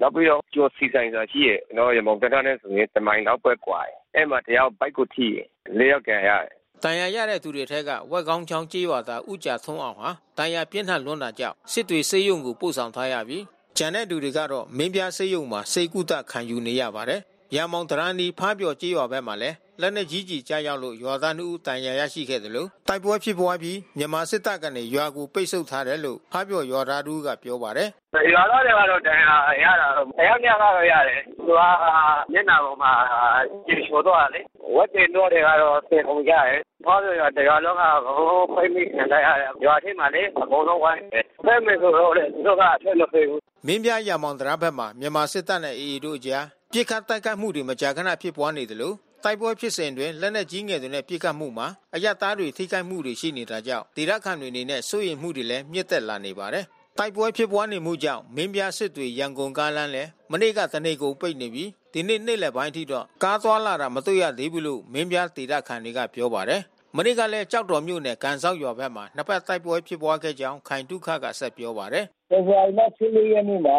[0.00, 3.80] နောက်ပြီးတော့ကျော်စီဆိုင်စာရှိရဲ့တော့ရမောင်တန်းနဲ့ဆိုရင်တမိုင်နောက်ပွဲကွာ
[4.14, 5.36] အဲ့မှာတယောက်ဘိုက်ကိုထိရ
[5.78, 6.54] လေးယောက်ကန်ရတယ်
[6.86, 13.44] တန်ရာရတဲ့သူတွေထက်ကဝက်ကောင်းချောင်းကြေးရွာသားဥကြထုံးအောင်ဟာတန်ရာပြင်းထန်လွန်းတာကြောင့်စစ်တွေစေယုံကိုပို့ဆောင်ထားရပြီး
[13.76, 17.20] ကျန်တဲ့သူတွေကတော့မင်းပြစေယုံမှာစိတ်ကူးတခံယူနေရပါတယ်။
[17.56, 27.88] ရမောင်တရန်ဒီဖားပြော်ကြေးရွာဘက်မှာလည်း လက်နက်ကြီးကြီးကြားရောက်လို့ရွာသား2ဦးတန်ရာရရှိခဲ့တယ်လို့တိုက်ပွဲဖြစ်ပွားပြီးမြန်မာစစ်တပ်ကနေရွာကိုပိတ်ဆို့ထားတယ်လို့ဖားပြော်ရွာသားတို့ကပြောပါတယ်
[28.32, 31.60] ရွာသားတွေကတော့တန်ရာရတာတော့တယောက်နှစ်ယောက်ကတော့ရတယ်သူက
[32.32, 32.92] မျက်နှာပေါ်မှာ
[33.66, 34.40] ကြည့်ရှိုးတော့လေ
[34.74, 56.64] ဝက်တင်တော့တွေကတော့သင်ကုန်ကြတယ်ဘာလို့လဲတရားလုံးကဟိုဖိမိနေလိုက်ရတယ်ရွာထဲမှာလေအကုန်လုံးဝိုင်းတယ်ဖဲမယ်ဆိုတော့လေသူတို့ကအထက်မပေးဘူးမင်းပြရမောင်တရားဘက်မှာမြန်မာစစ်တပ်နဲ့အေအေတို့ကြားပြစ်ခတ်တိုက်ခိုက်မှုတွေမကြာခဏဖြစ်ပွားနေတယ်လို့ တိုက်ပွဲဖြစ်စဉ်တွင်လက်နက်ကြီးငယ်တွေနဲ့ ပစ်ခတ်မှုမှာ အရသားတွေ ထိခိုက်မှုတွေ ရှိနေတာကြောင့် ဒေသခံတွေအနေနဲ့ စိုးရိမ်မှုတွေလည်း မြင့်တက်လာနေပါတယ်။
[56.98, 66.60] တိုက်ပွဲဖြစ်ပွားနေမှုကြောင့် မင်းပြစစ်တွေ ရန်ကုန်ကားလမ်းလည်း မနေ့က တနေ့ကုန်ပိတ်နေပြီး ဒီနေ့ နေ့လယ်ပိုင်းထိတော့ ကားသွားလာတာ မတွေ့ရသေးဘူးလို့ မင်းပြဒေသခံတွေက ပြောပါတယ်။
[66.96, 73.78] မနေ့ကလည်းကြောက်တော်မြို့နယ် ကန်ဆောက်ရွာဘက်မှာ နှစ်ဖက်တိုက်ပွဲဖြစ်ပွားခဲ့ကြောင်း ခိုင်တုခက ဆက်ပြောပါတယ်။ဖေဖော်ဝါရီလ14ရက်နေ့မှာ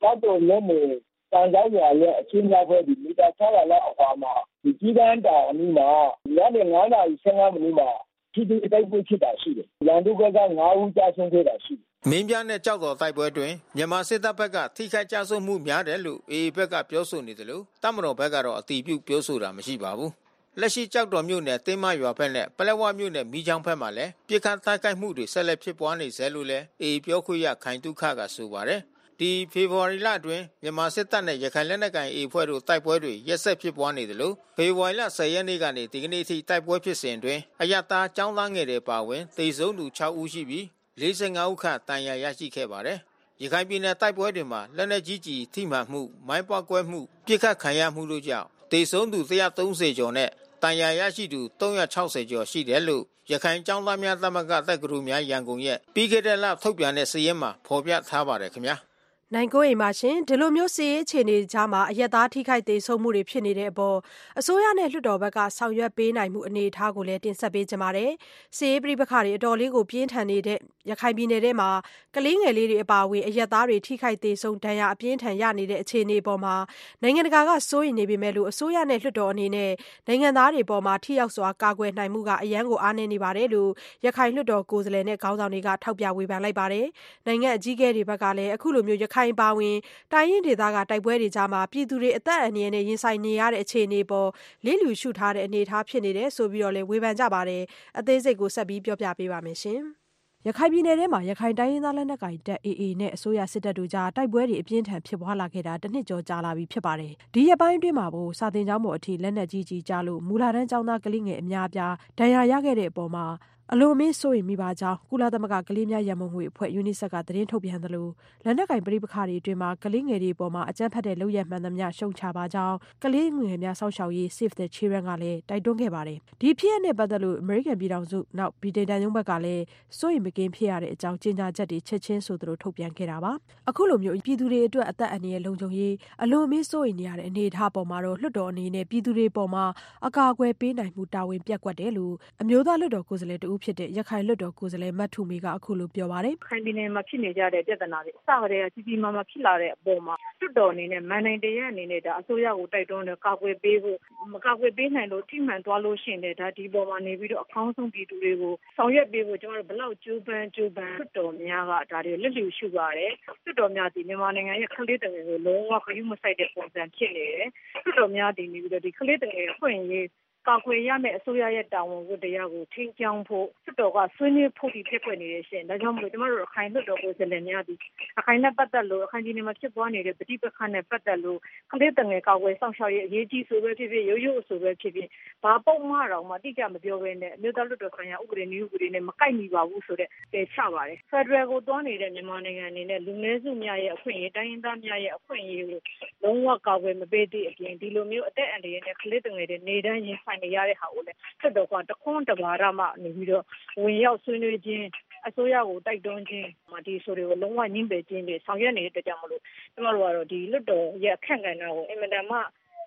[0.00, 0.86] ကြောက်တော်မြို့နယ်
[1.32, 5.90] ကန်ဆောက်ရွာရဲ့အချင်းများဖွဲ့ဒီမီတာ600လောက်အကွာမှာ ဒီကြီးကန်းတောင်အနီးမှာ
[6.36, 7.90] ညနေ9နာရီ15မိနစ်မှာ
[8.32, 20.10] ထိတွေ့တိုက်ပွဲဖြစ်တာရှိတယ်။ရန်သူဘက်က9ဦးကြာဆုံးခဲ့တာရှိတယ်။မင်းပြနဲ့ကြောက်တော်တိုက်ပွဲတွင်မြန်မာစစ်တပ်ဘက်ကထိခိုက်ကြဆုံးမှုများတယ်လို့အေအေဘက်ကပြောဆိုနေတယ်လို့တမတော်ဘက်ကတော့အတီးပြုတ်ပြောဆိုတာမရှိပါဘူး။
[20.60, 28.80] လက်ရှိကြောက်တော်မြို့နယ်တင်းမရွာဘက်နဲ့ပလက်ဝမြို့နယ်မိချောင်းဘက်မှာလည်းပြစ်ခတ်တိုက်ခိုက်မှုတွေဆက်လက်ဖြစ်ပွားနေဆဲလို့လည်းအေပြောခွင့်ရခိုင်တုခကဆိုပါတယ်။
[29.20, 40.64] ဒီဖေဖော်ဝါရီလအတွင်း မြန်မာစစ်တပ်နဲ့ ရခိုင်လက်နက်ကိုင် AA အဖွဲ့တို့ တိုက်ပွဲတွေ ရက်ဆက်ဖြစ်ပွားနေတယ်လို့ဖေဖော်ဝါရီလ10ရက်နေ့ကနေ ဒီကနေ့ထိ တိုက်ပွဲဖြစ်စဉ်အတွင်း အရတားចောင်းသားငယ်တွေပါဝင်တေဆုံးသူ6ဦးရှိပြီး
[41.00, 42.98] 45ဦးခန့်တန်ရာရရှိခဲ့ပါတယ်။
[43.42, 49.20] ရခိုင်ပြည်နယ် တိုက်ပွဲတွေမှာ လက်နက်ကြီးကြီးထိမှန်မှု မိုင်းပွားကွဲမှုပြစ်ခတ်ခံရမှုတို့ကြောင့်တေဆုံးသူ
[49.58, 50.30] 130ကျော်နဲ့
[50.62, 58.76] တန်ရာရရှိသူ360ကျော် ရှိတယ်လို့ ရခိုင်ចောင်းသားများသမဂ္ဂတက္ကသိုလ်များရန်ကုန်ရဲ့ ပြီးခဲ့တဲ့လ ထုတ်ပြန်တဲ့စာရင်းမှာ ဖော်ပြထားပါတယ်ခင်ဗျာ။
[59.32, 63.96] နိုင်ကွန်းအိမ်ပါရှင်ဒီလိုမျိုးစီးရေးအခြေအနေကြားမှာအရက်သားထိခိုက်သေးဆုံးမှုတွေဖြစ်နေတဲ့အပေါ်
[64.38, 68.12] အစိုးရနဲ့လွှတ်တော်ဘက်ကဆောင်ရွက်ပေးနိုင်မှုအနေအထားကိုလည်းတင်ဆက်ပေးကြပါမယ်။
[68.56, 70.58] စီးရေးပြိပခါတွေအတော်လေးကိုပြင်းထန်နေတဲ့
[70.90, 71.68] ရခိုင်ပြည်နယ်ထဲမှာ
[72.14, 76.54] ကလေးငယ်လေးတွေအပါအဝင်အရက်သားတွေထိခိုက်သေးဆုံးဒဏ်ရာအပြင်းထန်ရနေတဲ့အခြေအနေပေါ်မှာ
[77.02, 79.70] နိုင်ငံတကာကစိုးရိမ်နေပေမဲ့လို့အစိုးရနဲ့လွှတ်တော်အနေနဲ့
[80.06, 83.70] နိုင်ငံသားတွေပေါ်မှာထိရောက်စွာကာကွယ်နိုင်မှုကအရန်ကိုအားနည်းနေပါတယ်လို့
[84.06, 86.86] ရခိုင်လွှတ်တော်ကိုယ်စားလှယ်နဲ့ခေါင်းဆောင်တွေကထောက်ပြဝေဖန်လိုက်ပါတယ်။
[87.26, 89.76] နိုင်ငံအကြီးအကဲတွေဘက်ကလည်းအခုလိုမျိုးရခိုင်ပါဝင်
[90.12, 94.28] တိုင်းရင်းဒေသက တိုက်ပွဲတွေကြားမှာ ပြည်သူတွေ အသက်အန္တရာယ်နဲ့ ရင်ဆိုင်နေရတဲ့ အခြေအနေပေါ်
[94.64, 97.62] လစ်လျူရှုထားတဲ့ အနေအထား ဖြစ်နေတယ်ဆိုပြီးတော့လည်း ဝေဖန်ကြပါတယ်။
[97.98, 99.82] အသေးစိတ်ကို ဆက်ပြီးပြောပြပေးပါမယ်ရှင်။
[100.48, 113.26] ရခိုင်ပြည်နယ်ထဲမှာ ရခိုင်တိုင်းရင်းသားလက်နက်ကိုင်တပ် AA နဲ့ အစိုးရစစ်တပ်တို့ကြား တိုက်ပွဲတွေ အပြင်းထန် ဖြစ်ပွားလာခဲ့တာတစ်နှစ်ကျော်ကြာလာပြီ ဖြစ်ပါတယ်။ဒီရက်ပိုင်းအတွင်းမှာကိုစာတင်ကျောင်းပေါ်အထိ လက်နက်ကြီးကြီးကြားလို့ မူလာတန်းကျောင်းသား ကလေးငယ်အများအပြား ဒဏ်ရာရခဲ့တဲ့အပေါ်မှာ
[113.72, 118.08] အလွန်အမင်းစိုးရိမ်မိပါကြောင်းကုလသမဂ္ဂကလေးများရန်ပုံငွေအဖွဲ့ UNICEF ကသတင်းထုတ်ပြန်သလို
[118.44, 129.62] လက်နက်ကိုင်ပဋိပက္ခတွေအတွင်းမှာကလေးငယ်တွေအပေါ်အကြမ်းဖက်တဲ့လုပ်ရပ်မှန်သမျှရှုတ်ချပါကြောင်းကလေးငယ်များစောင့်ရှောက်ရေး Save the Children ကလည်းတိုက်တွန်းခဲ့ပါတယ်။ဒီဖြစ်ရပ်နဲ့ပတ်သက်လို့အမေရိကန်ပြည်ထောင်စုနောက်ဗြိတိန်နိုင်ငံဘက်ကလည်း
[129.98, 133.32] စိုးရိမ်မကင်းဖြစ်ရတဲ့အကြောင်းကြေညာချက်တွေချက်ချင်းဆိုသလိုထုတ်ပြန်ခဲ့တာပါ။
[133.68, 139.64] အခုလိုမျိုးပြည်သူတွေအတွက်အသက်အန္တရာယ်လုံခြုံရေးအလွန်အမင်းစိုးရိမ်နေရတဲ့အနေအထားပေါ်မှာတော့လွှတ်တော်အနေနဲ့ပြည်သူတွေပေါ်မှာ
[140.06, 153.98] အကာအကွယ်ပေးနိုင်မှုတာဝန်ပျက်ကွက်တယ်လို့အမျိုးသားလွှတ်တော်ကိုယ်စားလှယ်တဦးဖြစ်တဲ့ ရခိုင်လွတ်တော်ကိုယ်စားလှယ် မထုမေက အခုလိုပြောပါတယ်။ခိုင်ပြည်နယ်မှာဖြစ်နေကြတဲ့ ပြဿနာတွေ အစကတည်းက ကြီးကြီးမားမားဖြစ်လာတဲ့အပေါ်မှာ လွတ်တော်အနေနဲ့မန်နိုင်တရားအနေနဲ့ဒါအစိုးရကို တိုက်တွန်းတယ် ကာကွယ်ပေးဖို့
[154.34, 163.12] မကာကွယ်ပေးနိုင်လို့ ထိမှန်သွားလို့ရှိရင်ဒါဒီပေါ်မှာနေပြီးတော့အကောင်းဆုံးပြည်သူတွေကို ဆောင်ရွက်ပေးဖို့ ကျွန်တော်တို့ဘလောက်ကြိုးပမ်း ကြိုးပမ်း လွတ်တော်များက ဒါတွေလက်လျူရှုပါတယ်
[163.44, 167.48] လွတ်တော်များဒီမြန်မာနိုင်ငံရဲ့ ကလေးတငယ်ကို လုံးဝခရူးမဆိုင်တဲ့ပုံစံဖြစ်နေတယ်
[167.84, 170.06] လွတ်တော်များဒီနေပြီးတော့ဒီကလေးတငယ်အခွင့်အရေး
[170.48, 177.78] ကာကွယ်ရမယ့် အစိုးရရဲ့တာဝန်ဝတ္တရားကို ထိန်းကျောင်းဖို့ လွှတ်တော်က ဆွေးနွေးဖို့ပျက်ကွက်နေတယ်ရှင့်။ဒါကြောင့်မို့ ကျမတို့ ရခိုင်လွှတ်တော်ကိုယ်စားလှယ်များသည်
[178.16, 181.38] ရခိုင်နဲ့ပတ်သက်လို့ ရခိုင်ပြည်နယ်မှာဖြစ်ပွားနေတဲ့ ပဋိပက္ခနဲ့ပတ်သက်လို့
[181.72, 185.08] ကလေးသူငယ်ကာကွယ်စောင့်ရှောက်ရေး အရေးကြီးအဆိုပဲဖြစ်ဖြစ်၊ရိုးရိုးအဆိုပဲဖြစ်ဖြစ်
[185.44, 195.80] ဘာပုဒ်မတောင်မှအတိအကျမပြောဘဲနဲ့ အမျိုးသားလွှတ်တော်ဆိုင်ရာ ဥပဒေ နည်းဥပဒေနဲ့ မကိုက်ညီပါဘူးဆိုတဲ့ ပယ်ချပါတယ်။ဖက်ဒရယ်ကိုသွားနေတဲ့ မြန်မာနိုင်ငံအနေနဲ့ လူနည်းစုများရဲ့အခွင့်အရေး၊တိုင်းရင်းသားများရဲ့အခွင့်အရေးကို
[196.22, 203.44] လုံးဝကာကွယ်မပေးသည့်အပြင် ဒီလိုမျိုး အသက်အန္တရာယ်နဲ့ ကလေးသူငယ်တွေ နေ့တိုင်းရင်ဆိုင်နေရတဲ့ဟာကိုလည်းလွှတ်တော်ကတခွန်းတပါဒမှနေပြီးတော့
[203.82, 204.86] ဝင်ရောက်ဆွေးနွေးခြင်း
[205.26, 206.48] အစိုးရကိုတိုက်တွန်းခြင်း
[206.86, 209.42] ဒီဆိုတွေကိုလုံးဝညှင်းပယ်ခြင်းတွေဆောင်ရွက်နေတဲ့အတွက်ကြောင့်မလို့
[209.74, 212.38] ကျမတို့ကတော့ဒီလွတ်တော်ရဲ့အခန့်ကဏ္ဍကိုအင်မတန်မှ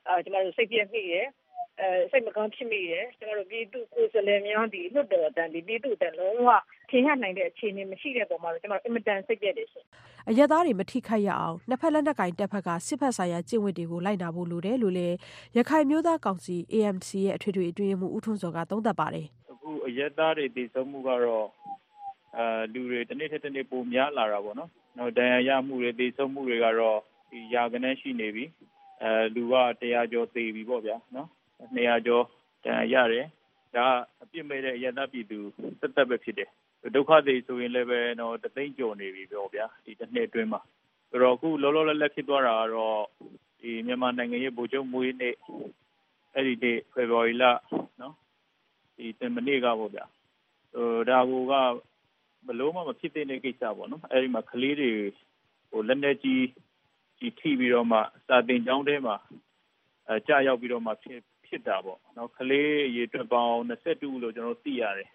[0.07, 1.46] အဲကျမတို့စိတ်ပြည့်မိတယ်အဲ
[2.11, 6.49] စိတ်မကောင်းဖြစ်မိတယ် ကျွန်တော်တို့ပြည်သူကိုယ်စားလှယ်များဒီလွတ်တော်အတန်ဒီပြည်သူအတန်လုံးဝ
[6.89, 9.85] ထင်ဟနိုင်တဲ့ အခြေအနေမရှိတဲ့ပုံမှာတော့ ကျွန်တော်အင်မတန်စိတ်ပြည့်တယ်ရှင်
[10.29, 15.15] အရက်သားတွေ မထိခိုက်ရအောင် နှစ်ဖက်လက်နက်ကင်တပ်ဖက်က စစ်ဖက်ဆိုင်ရာ ကျင့်ဝတ်တွေကို လိုက်နာဖို့လိုတယ်လို့လည်း
[15.57, 21.45] ရခိုင်မျိုးသားကောင်စီ AMC ရဲ့ အထွေထွေအတွင်းမှုဦးထွန်းစောကသုံးသပ်ပါတယ် အခုအရက်သားတွေတည်ဆုံမှုကတော့
[22.37, 26.99] အဲလူတွေတစ်နေ့တစ်နေ့ ပိုများလာတာပေါ့နော်နောက်ဒဏ်ရာရမှုတွေတည်ဆုံမှုတွေကတော့
[27.31, 28.45] ဒီရာကနေရှိနေပြီ
[29.01, 31.29] အဲလူက100ကျော်သေပြီပေါ့ဗျာနော်
[31.61, 32.25] 200ကျော်
[32.63, 33.25] ဒဏ်ရာရတယ်
[33.75, 33.85] ဒါ
[34.23, 35.39] အပြစ်မဲ့တဲ့အရသာပြည်သူ
[35.79, 36.49] သက်သက်ပဲဖြစ်တယ်
[36.95, 40.61] ဒုက္ခတွေဆိုရင်လည်းပဲတော့တသိန်းကျော်နေပြီပြောဗျာဒီတစ်နှစ်အတွင်းမှာ
[41.09, 43.03] ဆိုတော့အခုလောလောလတ်လတ်ဖြစ်သွားတာကတော့
[43.59, 45.35] ဒီမြန်မာနိုင်ငံရဲ့ဗိုလ်ချုပ်မွေးနေ့
[46.33, 47.43] အဲ့ဒီနေ့ဖေဖော်ဝါရီလ
[48.01, 48.15] နော်
[48.97, 50.05] ဒီတမနေ့ကပေါ့ဗျာ
[50.73, 51.53] ဟိုဒါကူက
[52.47, 54.91] ဘလို့မှမဖြစ်တဲ့ကိစ္စပေါ့နော်အဲ့ဒီမှာကလေးတွေ
[55.69, 56.45] ဟိုလက်နေကြီး
[57.19, 59.15] ကြီးထိပြီးတော့မှစာတင်ကျောင်းထဲမှာ
[60.07, 65.09] အဲကြာရောက်ပြီးတော့မှဖြစ် ဖြစ်တာပေါ့နော်ကလေးရေအတွက်ပေါင်း22လို့ကျွန်တော်သိရတယ်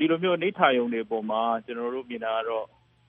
[0.00, 2.66] ဒီလိုမျိုးနေထိုင်ုံတွေပုံမှာကျွန်တော်တို့မြင်တာကတော့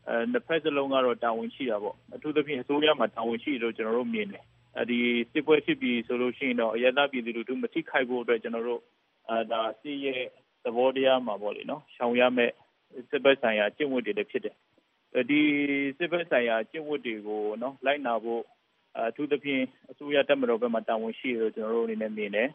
[0.08, 4.44] အဲနှစ်ဖက်စလုံးကတော့တာဝန်ရှိတာပေါ့အထူးသဖြင့်အစိုးရမှာတာဝန်ရှိလို့ကျွန်တော်တို့မြင်တယ်
[4.78, 5.00] အဲဒီ
[5.32, 8.82] စစ်ပွဲဖြစ်ပြီးဆိုလို့ရှိရင်တော့အရသာပြည်သူတို့မထိခိုက်ဖို့အတွက်ကျွန်တော်တို့
[9.30, 10.24] အဲဒါစီးရဲ့
[10.64, 12.52] သဘောတရားမှာပေါ့လေနော်ရှောင်ရမဲ့
[13.10, 14.56] စစ်ဘက်ဆိုင်ရာကျင့်ဝတ်တွေလည်းဖြစ်တယ်
[15.30, 15.42] ဒီ
[15.98, 18.42] စစ်ဘက်ဆိုင်ရာကျင့်ဝတ်တွေကိုနော်လိုက်နာဖို့
[19.00, 22.50] အထူးသဖြင့် အစိုးရတပ်မတော်ဘက်မှာ တာဝန်ရှိတယ်လို့ ကျွန်တော်တို့အနေနဲ့ မြင်တယ်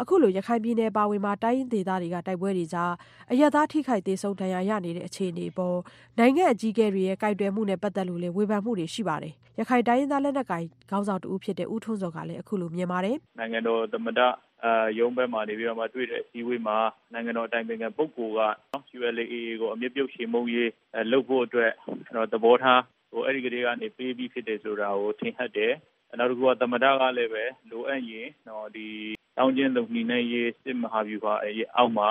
[0.00, 2.92] အခုလို ရခိုင်ပြည်နယ်ပါဝင်မှာတိုင်းရင်းဒေသတွေက တိုက်ပွဲတွေကြား
[3.32, 5.78] အရသာထိခိုက်သေးဆုံး ဒဏ်ရာရနေတဲ့ အခြေအနေပေါ်
[6.18, 14.20] နိုင်ငံအကြီးအကဲတွေရဲ့ကြိုက်တွယ်မှုနဲ့ ပတ်သက်လို့လည်း ဝေဖန်မှုတွေ ရှိပါတယ်။ရခိုင်တိုင်းရင်းသား လက်နက်ကိုင် ခေါင်းဆောင်တူဖြစ်တဲ့ ဦးထွန်းစောကလည်း အခုလိုမြင်ပါတယ်။နိုင်ငံတော်သမ္မတ
[14.64, 16.76] အာရုံးဘက်မှာနေပြီးတော့မှ တွေ့တဲ့အစည်းအဝေးမှာ
[17.12, 18.40] နိုင်ငံတော်အတိုင်ပင်ခံပုဂ္ဂိုလ်က
[18.72, 20.70] နော် ULA ကို အမြင့်ပြုတ်ရှေမှုရေး
[21.12, 21.70] လုပ်ဖို့အတွက်
[22.16, 25.72] တော့သဘောထားဟို အဲ့ဒီကလေးကနေ ပေးပြီးဖြစ်တယ်ဆိုတာကို ထင်ဟပ်တယ်
[26.18, 28.88] နောက်တစ်ခုက သမ္မတကလည်းပဲ လိုအပ်ရင်တော့ဒီ
[29.36, 31.32] တောင်းကျင်းလုံနှိမ့်ရေး စစ်မဟာဗျူဟာ
[31.76, 32.10] အောက်မှာ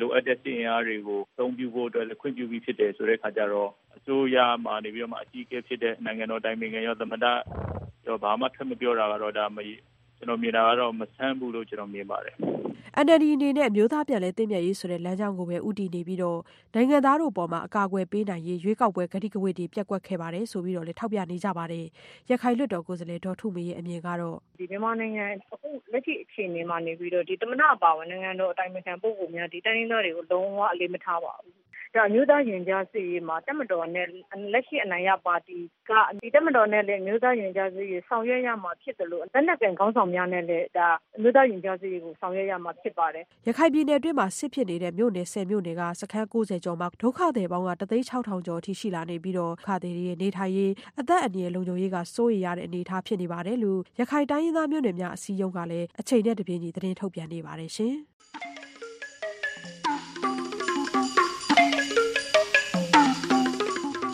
[0.00, 7.24] လိုအပ်တဲ့စစ်အင်အားတွေကိုသုံးပြုဖို့အတွက်လည်း ခွင့်ပြုပြီးဖြစ်တယ်ဆိုတဲ့အခါကျတော့ အစိုးရမှာနေပြီးတော့မှ အကြီးအကဲဖြစ်တဲ့ နိုင်ငံတော်တိုင်ပင်ခံရော သမ္မတ
[8.06, 9.58] ရော ဘာမှ ထပ်မပြောတာကတော့ ဒါမ
[10.16, 12.36] ကျွန်တော်မြင်တာကတော့မဆန်းဘူးလို့ကျွန်တော်မြင်ပါတယ်
[13.04, 16.40] NLD အနေနဲ့အမျိုးသားပြန်လည်သင့်မြတ်ရေးဆိုတဲ့လမ်းကြောင်းကိုပဲဦးတည်နေပြီးတော့
[16.74, 21.84] နိုင်ငံသားတို့ပေါ်မှာအကာအကွယ်ပေးနိုင်ရေးရွေးကောက်ပွဲကတိကဝတ်တွေပျက်ကွက်ခဲ့ပါတယ်ဆိုပြီးတော့လည်းထောက်ပြနေကြပါတယ်။
[22.30, 31.65] ရခိုင်လွှတ်တော်ကိုယ်စားလှယ်ဒေါ်ထုမေရဲ့အမြင်ကတော့ဒီမြန်မာနိုင်ငံအခုလက်ရှိအခြေအနေမှာနေပြီးတော့ဒီသမ္မတအပါဝင်နိုင်ငံတော်အတိုင်ပင်ခံပုဂ္ဂိုလ်များဒီတိုင်းရင်းသားတွေကိုလုံးဝအလေးမထားပါဘူး
[31.96, 34.06] ဒါအမျိုးသားရင်ကြားစစ်ရေးမှာတက်မတော်နဲ့
[34.52, 35.58] လက်ရှိအနိုင်ရပါတီ
[35.90, 57.94] ကဒီတက်မတော်နဲ့လည်းအမျိုးသားရင်ကြားစစ်ရေးဆောင်ရွက်ရမှာဖြစ်တယ်လို့လက်နက်ကန်ခေါင်းဆောင်များနဲ့လည်းဒါအမျိုးသားရင်ကြားစစ်ရေးကိုဆောင်ရွက်ရမှာဖြစ်ပါတယ်ရခိုင်ပြည်နယ်အတွင်းမှာစစ်ဖြစ်နေတဲ့မြို့နယ်10မြို့နယ်ကစခန်း90ကျော်မှာဒုက္ခသည်ပေါင်းက36000ကျော်အထိရှိလာနေပြီးတော့ခါသည်တွေရဲ့နေထိုင်ရေးအသက်အန္တရာယ်လုံခြုံရေးကစိုးရိမ်ရတဲ့အနေအထားဖြစ်နေပါတယ်လို့ရခိုင်တိုင်းရင်းသားမြို့နယ်များအစည်းအရုံးကလည်းအချိန်နဲ့တပြေးညီသတင်းထုတ်ပြန်နေပါတယ်ရှင်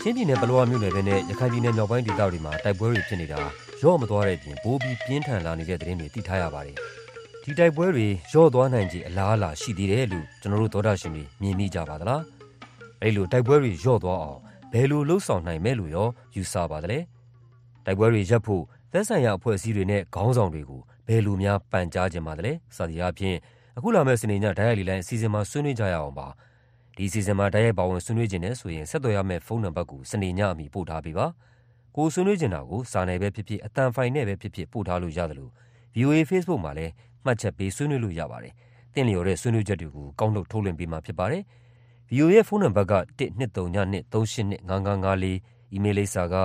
[0.05, 3.39] ချင်းပြည်နယ်ပလောဝမြို့နယ်ဘက်နဲ့ရခိုင်ပြည်နယ်မြောက်ပိုင်းဒေသတွေမှာတိုက်ပွဲတွေဖြစ်နေတာ
[3.83, 6.77] ရော့မသွားတဲ့အပြင်ပိုပြီးပြင်းထန်လာနေတဲ့သတင်းတွေသိထားရပါတယ်။
[7.43, 12.23] ဒီတိုက်ပွဲတွေရော့သွားနိုင်ခြေအလားအလာရှိသေးတယ်လို့ကျွန်တော်တို့သောတာရှင်တွေမြင်မိကြပါသလား။
[13.03, 14.41] အဲဒီလိုတိုက်ပွဲတွေရော့သွားအောင်
[14.73, 16.99] ဘယ်လိုလှုပ်ဆောင်နိုင်မယ်လို့ရောယူဆပါသလဲ။
[17.87, 18.63] တိုက်ပွဲတွေရပ်ဖို့
[18.93, 23.37] သက်ဆိုင်ရာအဖွဲ့အစည်းတွေနဲ့ခေါင်းဆောင်တွေကိုဘယ်လိုများပန်ကြားကြမှာလဲ။စသည်အားဖြင့်
[23.77, 26.29] အခုလာမယ့်စနေညဓာတ်ရိုက်လီလိုင်းအစီအစဉ်မှာဆွေးနွေးကြရအောင်ပါ။
[26.97, 31.27] ဒီအစီအစဉ်မှာတိုက်ရိုက်ပါဝင်ဆွေးနွေးချင်တယ်ဆိုရင်ဆက်သွယ်ရမယ့်ဖုန်းနံပါတ်ကိုစနေညအမီပို့ထားပေးပါ။
[31.97, 35.53] ကိုယ်ဆွေးနွေးချင်တာကိုစာနယ်ပဲဖြစ်ဖြစ်အသံဖိုင်နဲ့ပဲဖြစ်ဖြစ်ပို့ထားလို့ရတယ်လို့
[35.95, 36.93] VOA Facebook မှာလည်း
[37.25, 38.53] မှတ်ချက်ပေးဆွေးနွေးလို့ရပါတယ်။
[38.95, 41.43] သင်လျော်တဲ့ဆွေးနွေးချက်တွေကိုကောက်နှုတ်ထုတ်လွှင့်ပေးမှာဖြစ်ပါတယ်။
[42.11, 46.37] VOA ရဲ့ဖုန်းနံပါတ်က12393855554အီးမေးလ်လိပ်စာက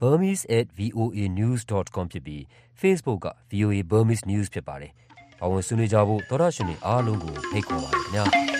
[0.00, 2.42] burmese@voanews.com ဖြစ်ပြီး
[2.80, 4.92] Facebook က VOA Burmese News ဖြစ်ပါတယ်။
[5.40, 8.24] ပါဝင်ဆွေးနွေးကြဖို့သောရရှင်တွေအားလုံးကိုဖိတ်ခေါ်ပါတယ်ခင်ဗျာ။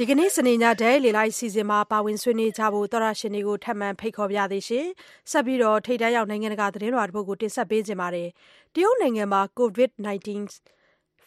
[0.00, 4.86] ဒီကနေ့စနေညဒဲလေလိုက်စီစဉ်မှာပါဝင်ဆွေးနွေးကြဖို့သောရရှင်တွေကိုထပ်မံဖိတ်ခေါ်ပြသေးရှင်
[5.30, 8.28] ဆက်ပြီးတော့ထိတ်တန်းရောက်နိုင်ငံတကာသတင်းတော်တစ်ပုဒ်ကိုတင်ဆက်ပေးကြပါမယ်
[8.74, 10.28] တရုတ်နိုင်ငံမှာ COVID-19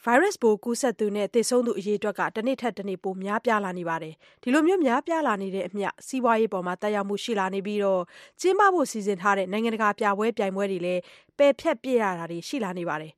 [0.03, 8.01] ဗိုင်းရပ်စ်ပိုးကူးစက်သူနဲ့သေဆုံးသူအရေအတွက်ကတနေ့ထက်တနေ့ပိုများပြားလာနေပါတယ်ဒီလိုမျိုးများပြားလာနေတဲ့အမျှစီးပွားရေးပေါ်မှာတက်ရောက်မှုရှိလာနေပြီးတော့
[8.41, 11.01] ကျင်းပဖို့စီစဉ်ထားတဲ့နိုင်ငံတကာပြပွဲပြိုင်ပွဲတွေလည်း
[11.38, 13.13] ပယ်ဖျက်ပြရတာတွေရှိလာနေပါတယ်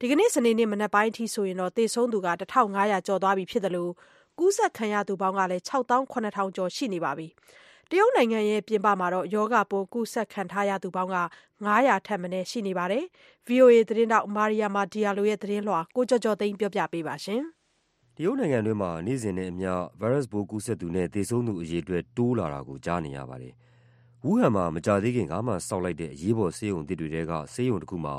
[0.00, 3.92] ဒီကနေ့စနေနေ့မနက်ပိုင်းအထိဆိုရင်တော့သေဆုံးသူက1500ကျော်သွားပြီဖြစ်တယ်လို့
[4.38, 7.28] ကူးစက်ခံရသူပေါင်းကလည်း၆သောင်း၇ထောင်ကျော်ရှိနေပါပြီ။
[7.90, 11.16] တရုတ်နိုင်ငံရဲ့ပြင်ပမှာတော့ရောဂါပိုးကူးစက်ခံထားရသူပေါင်းက
[11.64, 13.04] ၅၀၀ထက်မနည်းရှိနေပါတယ်။
[13.48, 17.42] VOA သတင်းထောက် Mariama Diallo ရဲ့သတင်းလွှာကိုကျော်ကျော်သိန်းကပြောပြပေးပါမယ်။
[18.16, 23.54] တရုတ်နိုင်ငံတွင်းမှာနေ့စဉ်နဲ့အမျှဗိုင်းရပ်စ်ပိုးကူးစက်သူနဲ့သေဆုံးသူအရေအတွက်တိုးလာတာကိုကြားနေရပါတယ်။
[24.22, 28.14] ဝူးဟန်မှာမကြာသေးခင်ကမှဆောက်လိုက်တဲ့အရေးပေါ်ဆေးရုံသစ်တွေထဲကဆေးရုံတခုမှာ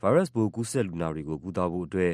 [0.00, 2.12] ဗိုင်းရပ်စ်ပိုးကူးစက်လူနာတွေကိုကုသဖို့အတွက်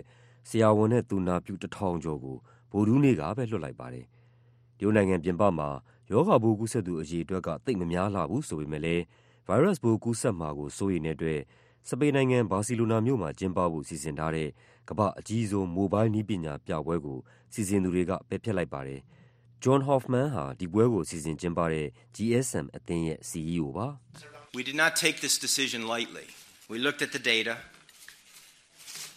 [0.48, 2.36] ဆရာဝန်နဲ့သူနာပြု၁,၀၀၀ကျော်ကို
[2.72, 4.06] ဗုဒ္ဓဟူးနေ့ကပဲလွှတ်လိုက်ပါတယ်။
[4.78, 5.68] တရုတ်နိုင်ငံပြင်ပမှာ
[6.10, 9.02] ရောဂါပိုးကူးစက်သူအရေအတွက်ကသိပ်မများလှဘူးဆိုပေမယ့်လည်း
[9.46, 11.40] ဗိုင်းရပ်စ်ပိုးကူးစက်မှာကိုစိုးရိမ်တဲ့အတွက်
[11.88, 14.48] စပိန်နိုင်ငံ၊ဘာစီလိုနာမြို့မှာကျင်းပဖို့စီစဉ်ထားတဲ့
[14.88, 17.18] ကမ္ဘာ့အကြီးဆုံးမိုဘိုင်းနည်းပညာပြပွဲကို
[17.52, 19.00] စီစဉ်သူတွေကပယ်ဖျက်လိုက်ပါတယ်။
[19.62, 23.86] John Hoffman ဟာဒီပွဲကိုစီစဉ်ကျင်းပတဲ့ GSM အသင်းရဲ့ CEO ပါ။
[24.58, 26.26] “We did not take this decision lightly.
[26.72, 27.54] We looked at the data.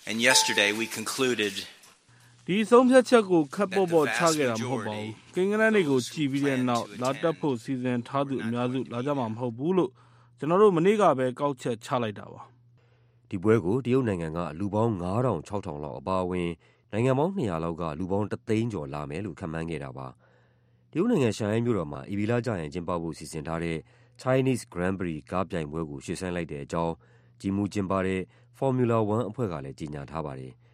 [0.09, 1.53] And yesterday we concluded
[2.47, 9.91] ဒီဆုံးဖြတ်ချက်ကိုခက်ပေါ်ပေါ်ချခဲ့တာမဟုတ်ပါဘူး။ကိန်းဂဏန်းတွေကိုကြည့်ပြီးတဲ့နောက်လာတက်ဖို့စီစဉ်ထားသူအများစုလာကြမှာမဟုတ်ဘူးလို့
[10.37, 12.41] ကျွန်တော်တို့မနေ့ကပဲကောက်ချက်ချလိုက်တာပါ။
[13.29, 16.49] ဒီပွဲကိုတရုတ်နိုင်ငံကလူပေါင်း9000 6000လောက်အပါအဝင်
[16.91, 20.07] နိုင်ငံပေါင်း200လောက်ကလူပေါင်း3သိန်းကျော်လာမယ်လို့ခန့်မှန်းခဲ့တာပါ။
[20.91, 23.77] တရုတ်နိုင်ငံရှန်ဟိုင်းမြို့တော်မှာအီဗီလာကြရင်ကျင်းပဖို့စီစဉ်ထားတဲ့
[24.21, 26.93] Chinese Grand Prix ကားပြိုင်ပွဲကိုရွှေ့ဆိုင်းလိုက်တဲ့အကြောင်း
[27.41, 28.21] ကြီးမှုကျင်းပတဲ့
[28.57, 30.53] Formula 1အဖွဲ့ကလည်းကြေညာထားပါတယ်။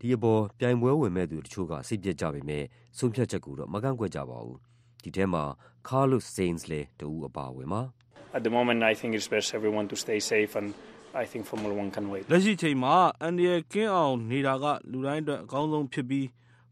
[0.00, 2.64] ဒီအပေါ်ပြိုင်ပွဲဝင်မဲ့သူတချို့ကစိတ်ပျက်ကြပေမဲ့
[2.98, 4.58] ဆုံးဖြတ်ချက်ကိုတော့မကန့်ကွက်ကြပါဘူး။
[5.02, 5.44] ဒီထဲမှာ
[5.88, 7.82] Carlos Sainz လည်းတဦးအပါဝင်ပါ။
[8.36, 10.68] At the moment I think it's best everyone to stay safe and
[11.22, 12.22] I think Formula 1 can wait.
[12.32, 16.24] လက်ရှိချိန်မှာအန်ဒီရဲ့ကင်းအောင်နေတာကလူတိုင်းအတွက်အကောင်းဆုံးဖြစ်ပြီး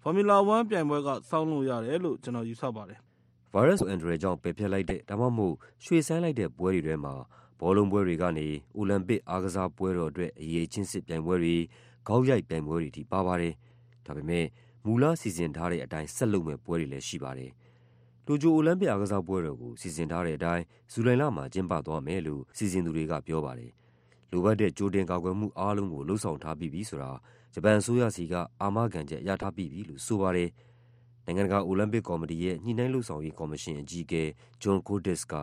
[0.03, 2.99] Formula 1ပြိုင်ပွဲကစောင့်လို့ရတယ်လို့ကျွန်တော်ယူဆပါတယ်။
[3.55, 7.15] virus အန်ဒရယ်ကြောင့်ပယ်ဖျက်လိုက်တဲ့ဒါမှမဟုတ်ရွှေ့ဆိုင်းလိုက်တဲ့ပွဲတွေထဲမှာ
[7.61, 11.57] ဘောလုံးပွဲတွေကနေအိုလံပစ်အားကစားပွဲတော်အတွက်အရေးချင်းစစ်ပြိုင်ပွဲတွေ၊
[12.09, 13.53] ဂေါက်ရိုက်ပြိုင်ပွဲတွေထိပါပါတယ်။
[14.07, 14.47] ဒါပေမဲ့
[14.85, 17.51] မူလစီစဉ်ထားတဲ့အတိုင်းဆက်လုပ်မယ့်ပွဲတွေလည်းရှိပါတယ်။
[18.27, 23.71] တိုကျိုအိုလံပစ်အားကစားပွဲတော်ကိုစီစဉ်ထားတဲ့အတိုင်းဇူလိုင်လမှာကျင်းပသွားမယ်လို့စီစဉ်သူတွေကပြောပါတယ်။
[24.31, 27.11] လိုအပ်တဲ့ကြိုတင်ကာကွယ်မှုအားလုံးကိုလုပ်ဆောင်ထားပြီးပြီဆိုတာ
[27.55, 30.51] ဂျပန်အစိုးရဆီကအာမခံချက်ရထားပြီးပြီလို့ဆိုပါတယ်။
[31.27, 34.23] နိုင်ငံတကာအိုလံပစ်ကော်မတီရဲ့ညှိနှိုင်းလုပ်ဆောင်ရေးကော်မရှင်အကြီးအကဲ
[34.63, 35.35] John Cordes က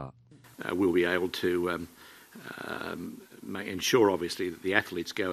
[0.79, 1.81] we'll be able to um
[2.67, 2.99] um
[3.75, 5.27] ensure obviously that the athletes go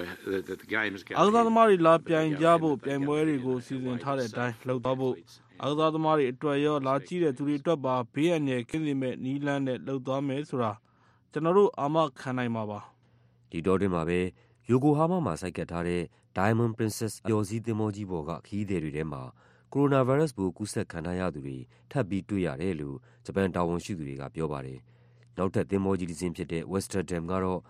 [0.48, 5.14] that the games go အားကစားသမားတွေလာပြိုင်ကြဖို့ပြိုင်ပွဲတွေကိုစီစဉ်ထားတဲ့အတိုင်းလုပ်သွားဖို့
[5.62, 10.72] အားကစားသမားတွေအတွက်ရောလာကြည့်တဲ့သူတွေအတွက်ပါဘေးအန္တရာယ်ကင်းစေမဲ့နီးလန်းနဲ့လုပ်သွားမယ်ဆိုတာ
[11.32, 12.80] ကျွန်တော်တို့အာမခံနိုင်မှာပါ
[13.50, 14.18] ဒီတော့တင်မှာပဲ
[14.68, 16.02] ယိုကိုဟာမာမှာစိုက်ကတ်ထားတဲ့
[16.36, 19.22] Diamond Princess ပျော်စည်းသင်္ဘောကြီးပေါ်ကခရီးသည်တွေထဲမှာ
[19.72, 21.56] ကိုရိုနာဗိုင်းရပ်စ်ပိုးကူးစက်ခံထားရသူတွေ
[21.90, 24.80] ထပ်ပြီးတွေ့ရတယ်လို့ဂျပန်တာဝန်ရှိသူတွေကပြောပါတယ်
[25.38, 27.60] နောက်ထပ်သင်္ဘောကြီးတစင်းဖြစ်တဲ့ Westerdam ကတော့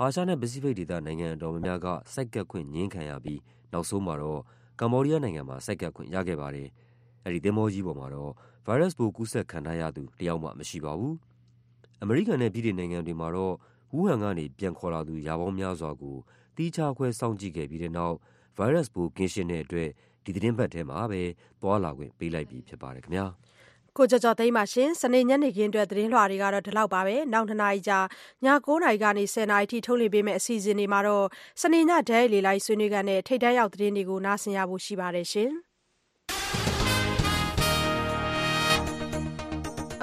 [0.00, 3.40] အာရှနဲ့ ပစိဖိတ်ဒေသ နိုင်ငံအတော်များများက ဆိုက်ကပ်ခွင့် ငြင်းခံရပြီး
[3.72, 4.40] နောက်ဆုံးမှာတော့
[4.80, 6.68] ကမ္ဘောဒီးယားနိုင်ငံမှာ ဆိုက်ကပ်ခွင့် ရခဲ့ပါတယ်။
[7.24, 8.32] အဲဒီ သင်္ဘောကြီးပေါ်မှာတော့
[8.66, 11.14] ဗိုင်းရပ်စ်ပိုး ကူးစက်ခံထားရသူ တယောက်မှမရှိပါဘူး။
[12.02, 13.54] အမေရိကန်နဲ့ ဗြိတိန်နိုင်ငံတွေမှာတော့
[13.92, 16.16] ဝူးဟန်ကနေ ပြန်ခေါ်လာသူ ရာပေါင်းများစွာကို
[16.56, 18.16] သီးခြားခွဲ စောင့်ကြည့်ခဲ့ပြီးတဲ့နောက်
[18.56, 19.88] ဗိုင်းရပ်စ်ပိုး ကင်းရှင်းတဲ့အတွက်
[20.24, 21.22] ဒီသီတင်းပတ်ထဲမှာပဲ
[21.62, 23.26] သွားလာခွင့် ပေးလိုက်ပြီဖြစ်ပါတယ်ခင်ဗျာ။
[23.98, 27.98] ကိုကျော်ကျော်သိန်းပါရှင်စနေညနေခင်းအတွက်သတင်းလွှာတွေကတော့ဒီလောက်ပါပဲနောက်2နာရီကြာ
[28.44, 31.26] ည9နာရီကနေ10နာရီထိထုတ်လွှင့်ပေးမယ့်အစီအစဉ်တွေမှာတော့
[31.60, 35.50] စနေညဒဲလေလိုက်ဆွေးနွေးကန်တဲ့ထိတ်တန်းရောက်သတင်းတွေကိုနားဆင်ရဖို့ရှိပါတယ်ရှင်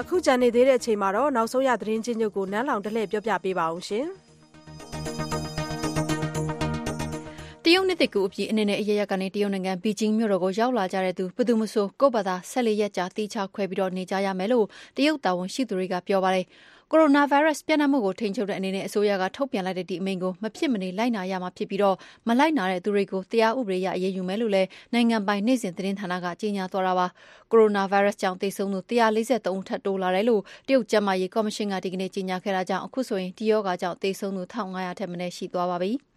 [0.00, 4.06] အခုကြံနေသေးတဲ့အချိန်မှာတော့နောက်ဆုံးရသတင်းချင်းချုပ်ကိုနန်းလောင်တလှည့်ပြောပြပေးပါအောင်ရှင်။
[7.74, 16.46] ရုတ်နှစ်သစ်ကူးအပြီးအနေနဲ့အရရက်ကနေတရုတ်နိုင်ငံဘီဂျင်းမြို့တော်ကိုရောက်လာကြတဲ့သူဘယ်သူမဆိုကိုယ့်ဘာသာ၁၄ရက်ကြာတိကျခွဲပြီးတော့နေကြရမယ်လို့တရုတ်တာဝန်ရှိသူတွေကပြောပါတယ်။
[16.90, 21.96] ကိုရိုနာဗိုင်းရပ်စ်ပြန့်နှံ့မှုကိုထိန်းချုပ်တဲ့အနေနဲ့အစိုးရကထုတ်ပြန်လိုက်တဲ့ဒီအမိန့်ကိုမဖြစ်မနေလိုက်နာရမှာဖြစ်ပြီးတော့
[22.28, 27.06] မလိုက်နာတဲ့သူတွေကိုတရားဥပဒေအရအရေးယူမယ်လို့လည်းနိုင်ငံပိုင်နေ့စဉ်သတင်းဌာနကကြေညာသွားတာပါ။
[27.50, 35.92] ကိုရိုနာဗိုင်းရပ်စ်ကြောင့်သေဆုံးသူ143ဦးထပ်တိုးလာတယ်လို့တရုတ်ကျန်းမာရေးကော်မရှင်ကဒီကနေ့ကြေညာခဲ့တာကြောင့်အခုဆိုရင်ဒီရောဂါကြောင့်သေဆုံးသူ1500ထက်မနည်းရှိသွားပါပြီ။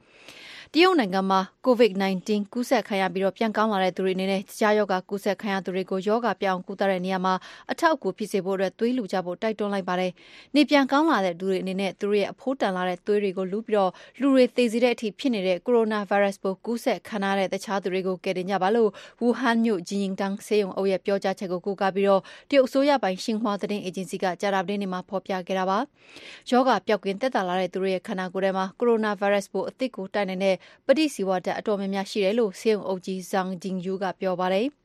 [0.73, 7.33] တရုတ်နိုင်ငံမှာ COVID-19 ကူးစက်ခံရပြီး ပြန်ကောင်းလာတဲ့သူတွေအနေနဲ့ တခြားရောဂါကူးစက်ခံရသူတွေကို ရောဂါပြောင်းကုသတဲ့နေရာမှာ
[7.71, 10.11] အထောက်အကူဖြစ်စေဖို့သွေးလှူကြဖို့ တိုက်တွန်းလိုက်ပါတယ်။
[10.55, 18.89] နေပြန်ကောင်းလာတဲ့သူတွေအနေနဲ့ သူတို့ရဲ့ အဖိုးတန်လာတဲ့သွေးတွေကို လူပြီး လူတွေသေစေတဲ့အထိဖြစ်နေတဲ့ ကိုရိုနာဗိုင်းရပ်စ်ပိုး ကူးစက်ခံထားရတဲ့ တခြားသူတွေကို ကယ်တင်ကြပါလို့
[19.21, 22.21] ဝူဟန်မြို့ Jinyingtang ဆေးရုံအုပ်ရဲ့ ပြောကြားချက်ကို ကိုးကားပြီး တရုတ်
[22.67, 25.79] အစိုးရပိုင် ရှင်ဟွာသတင်းအေဂျင်စီက ကြာသပတေးနေ့မှာ ဖော်ပြခဲ့တာပါ။
[26.51, 30.54] ရောဂါပျောက်ကင်းသက်သာလာတဲ့သူတွေရဲ့ ခန္ဓာကိုယ်ထဲမှာ ကိုရိုနာဗိုင်းရပ်စ်ပိုးအသစ်ကို တိုက်နိုင်တဲ့
[30.85, 34.67] ပဋိဇီဝဓာတ်အတော်များများရှိတယ်လို့ဆေးရုံအုပ်ကြီး Zhang Jingyu ကပြောပါတယ်။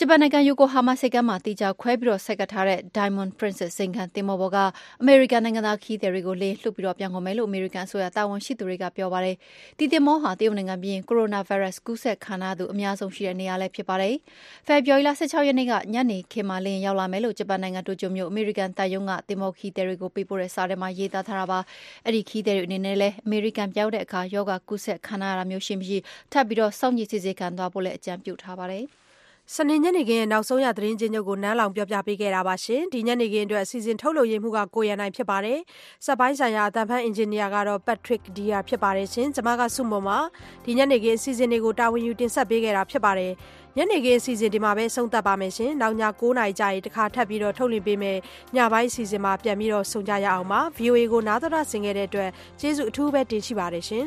[0.00, 4.58] ဂျပန်နိုင်ငံယိုကိုဟာမာဆိပ်ကမ်းမှာသီးခြားခွဲပြီးဆိုက်ကပ်ထားတဲ့ Diamond Princess ဇိမ်ခံသင်္ဘောပေါ်က
[5.00, 9.36] အမေရိကန်နိုင်ငံသားခရီးသည်တွေကိုလေယာဉ်လွှတ်ပြီးပြန်ခေါ်မယ်လို့အမေရိကန်အစိုးရတာဝန်ရှိသူတွေကပြောပါတယ်။
[9.78, 14.14] ဒီသင်္ဘောဟာတရုတ်နိုင်ငံပြီးရင်ကိုရိုနာဗိုင်းရပ်စ်ကူးစက်ခံထားရသူအများဆုံးရှိတဲ့နေရာလည်းဖြစ်ပါတယ်။
[14.66, 21.58] ဖေဖော်ဝါရီလ၁၆ရက်နေ့ကညနေခင်းမှာလေယာဉ်ရောက်လာမယ်လို့ဂျပန်နိုင်ငံတိုကျိုမြို့အမေရိကန်သံရုံးကသင်္ဘောခရီးသည်တွေကိုပေးပို့တဲ့စာထဲမှာရေးသားထားတာပါ။
[22.06, 25.98] အဲဒီခရီးသည်တွေအနေနဲ့လည်းအမေရိကန်ပြန်ရောက်တဲ့အခါရောဂါကူးစက်ခံထားရတာမျိုးရှိမရှိ
[26.32, 28.86] ထပ်ပြီးစောင့်ကြည့်စစ်ဆေးခံသွားဖို့လည်းအကြံပြုထားပါတယ်။
[29.52, 35.58] စနေညနေခင်းရဲ့နောက်ဆုံးရသတင်းချင်းချုပ်ကိုနန်းလောင်ပြောပြပေးခဲ့တာပါရှင်ဒီညနေခင်းအတွက်အစီအစဉ်ထုတ်လုပ်ရမှုကကိုရန်နိုင်ဖြစ်ပါတယ်
[36.04, 40.18] စက်ပိုင်းဆိုင်ရာအတန်ဖန်အင်ဂျင်နီယာကတော့ Patrick Dia ဖြစ်ပါတယ်ရှင်ကျွန်မကစုမုံပါ
[40.64, 43.32] ဒီညနေခင်းအစီအစဉ်တွေကိုတာဝန်ယူတင်ဆက်ပေးခဲ့တာဖြစ်ပါတယ်
[43.76, 48.18] ညနေခင်းအစီအစဉ်ဒီမှာပဲဆုံးသက်ပါမယ်ရှင်နောက်ည9:00နာရီကြာရင်တခါထပ်ပြီးတော့ထုတ်လွှင့်ပေးမယ်
[48.56, 52.30] ညပိုင်းအစီအစဉ်မှာပြန်ပြီးတော့ဆုံကြရအောင်ပါ VOA ကိုနားတော်ဆင်ခဲ့တဲ့အတွက်
[52.60, 54.06] ကျေးဇူးအထူးပဲတင်ရှိပါတယ်ရှင်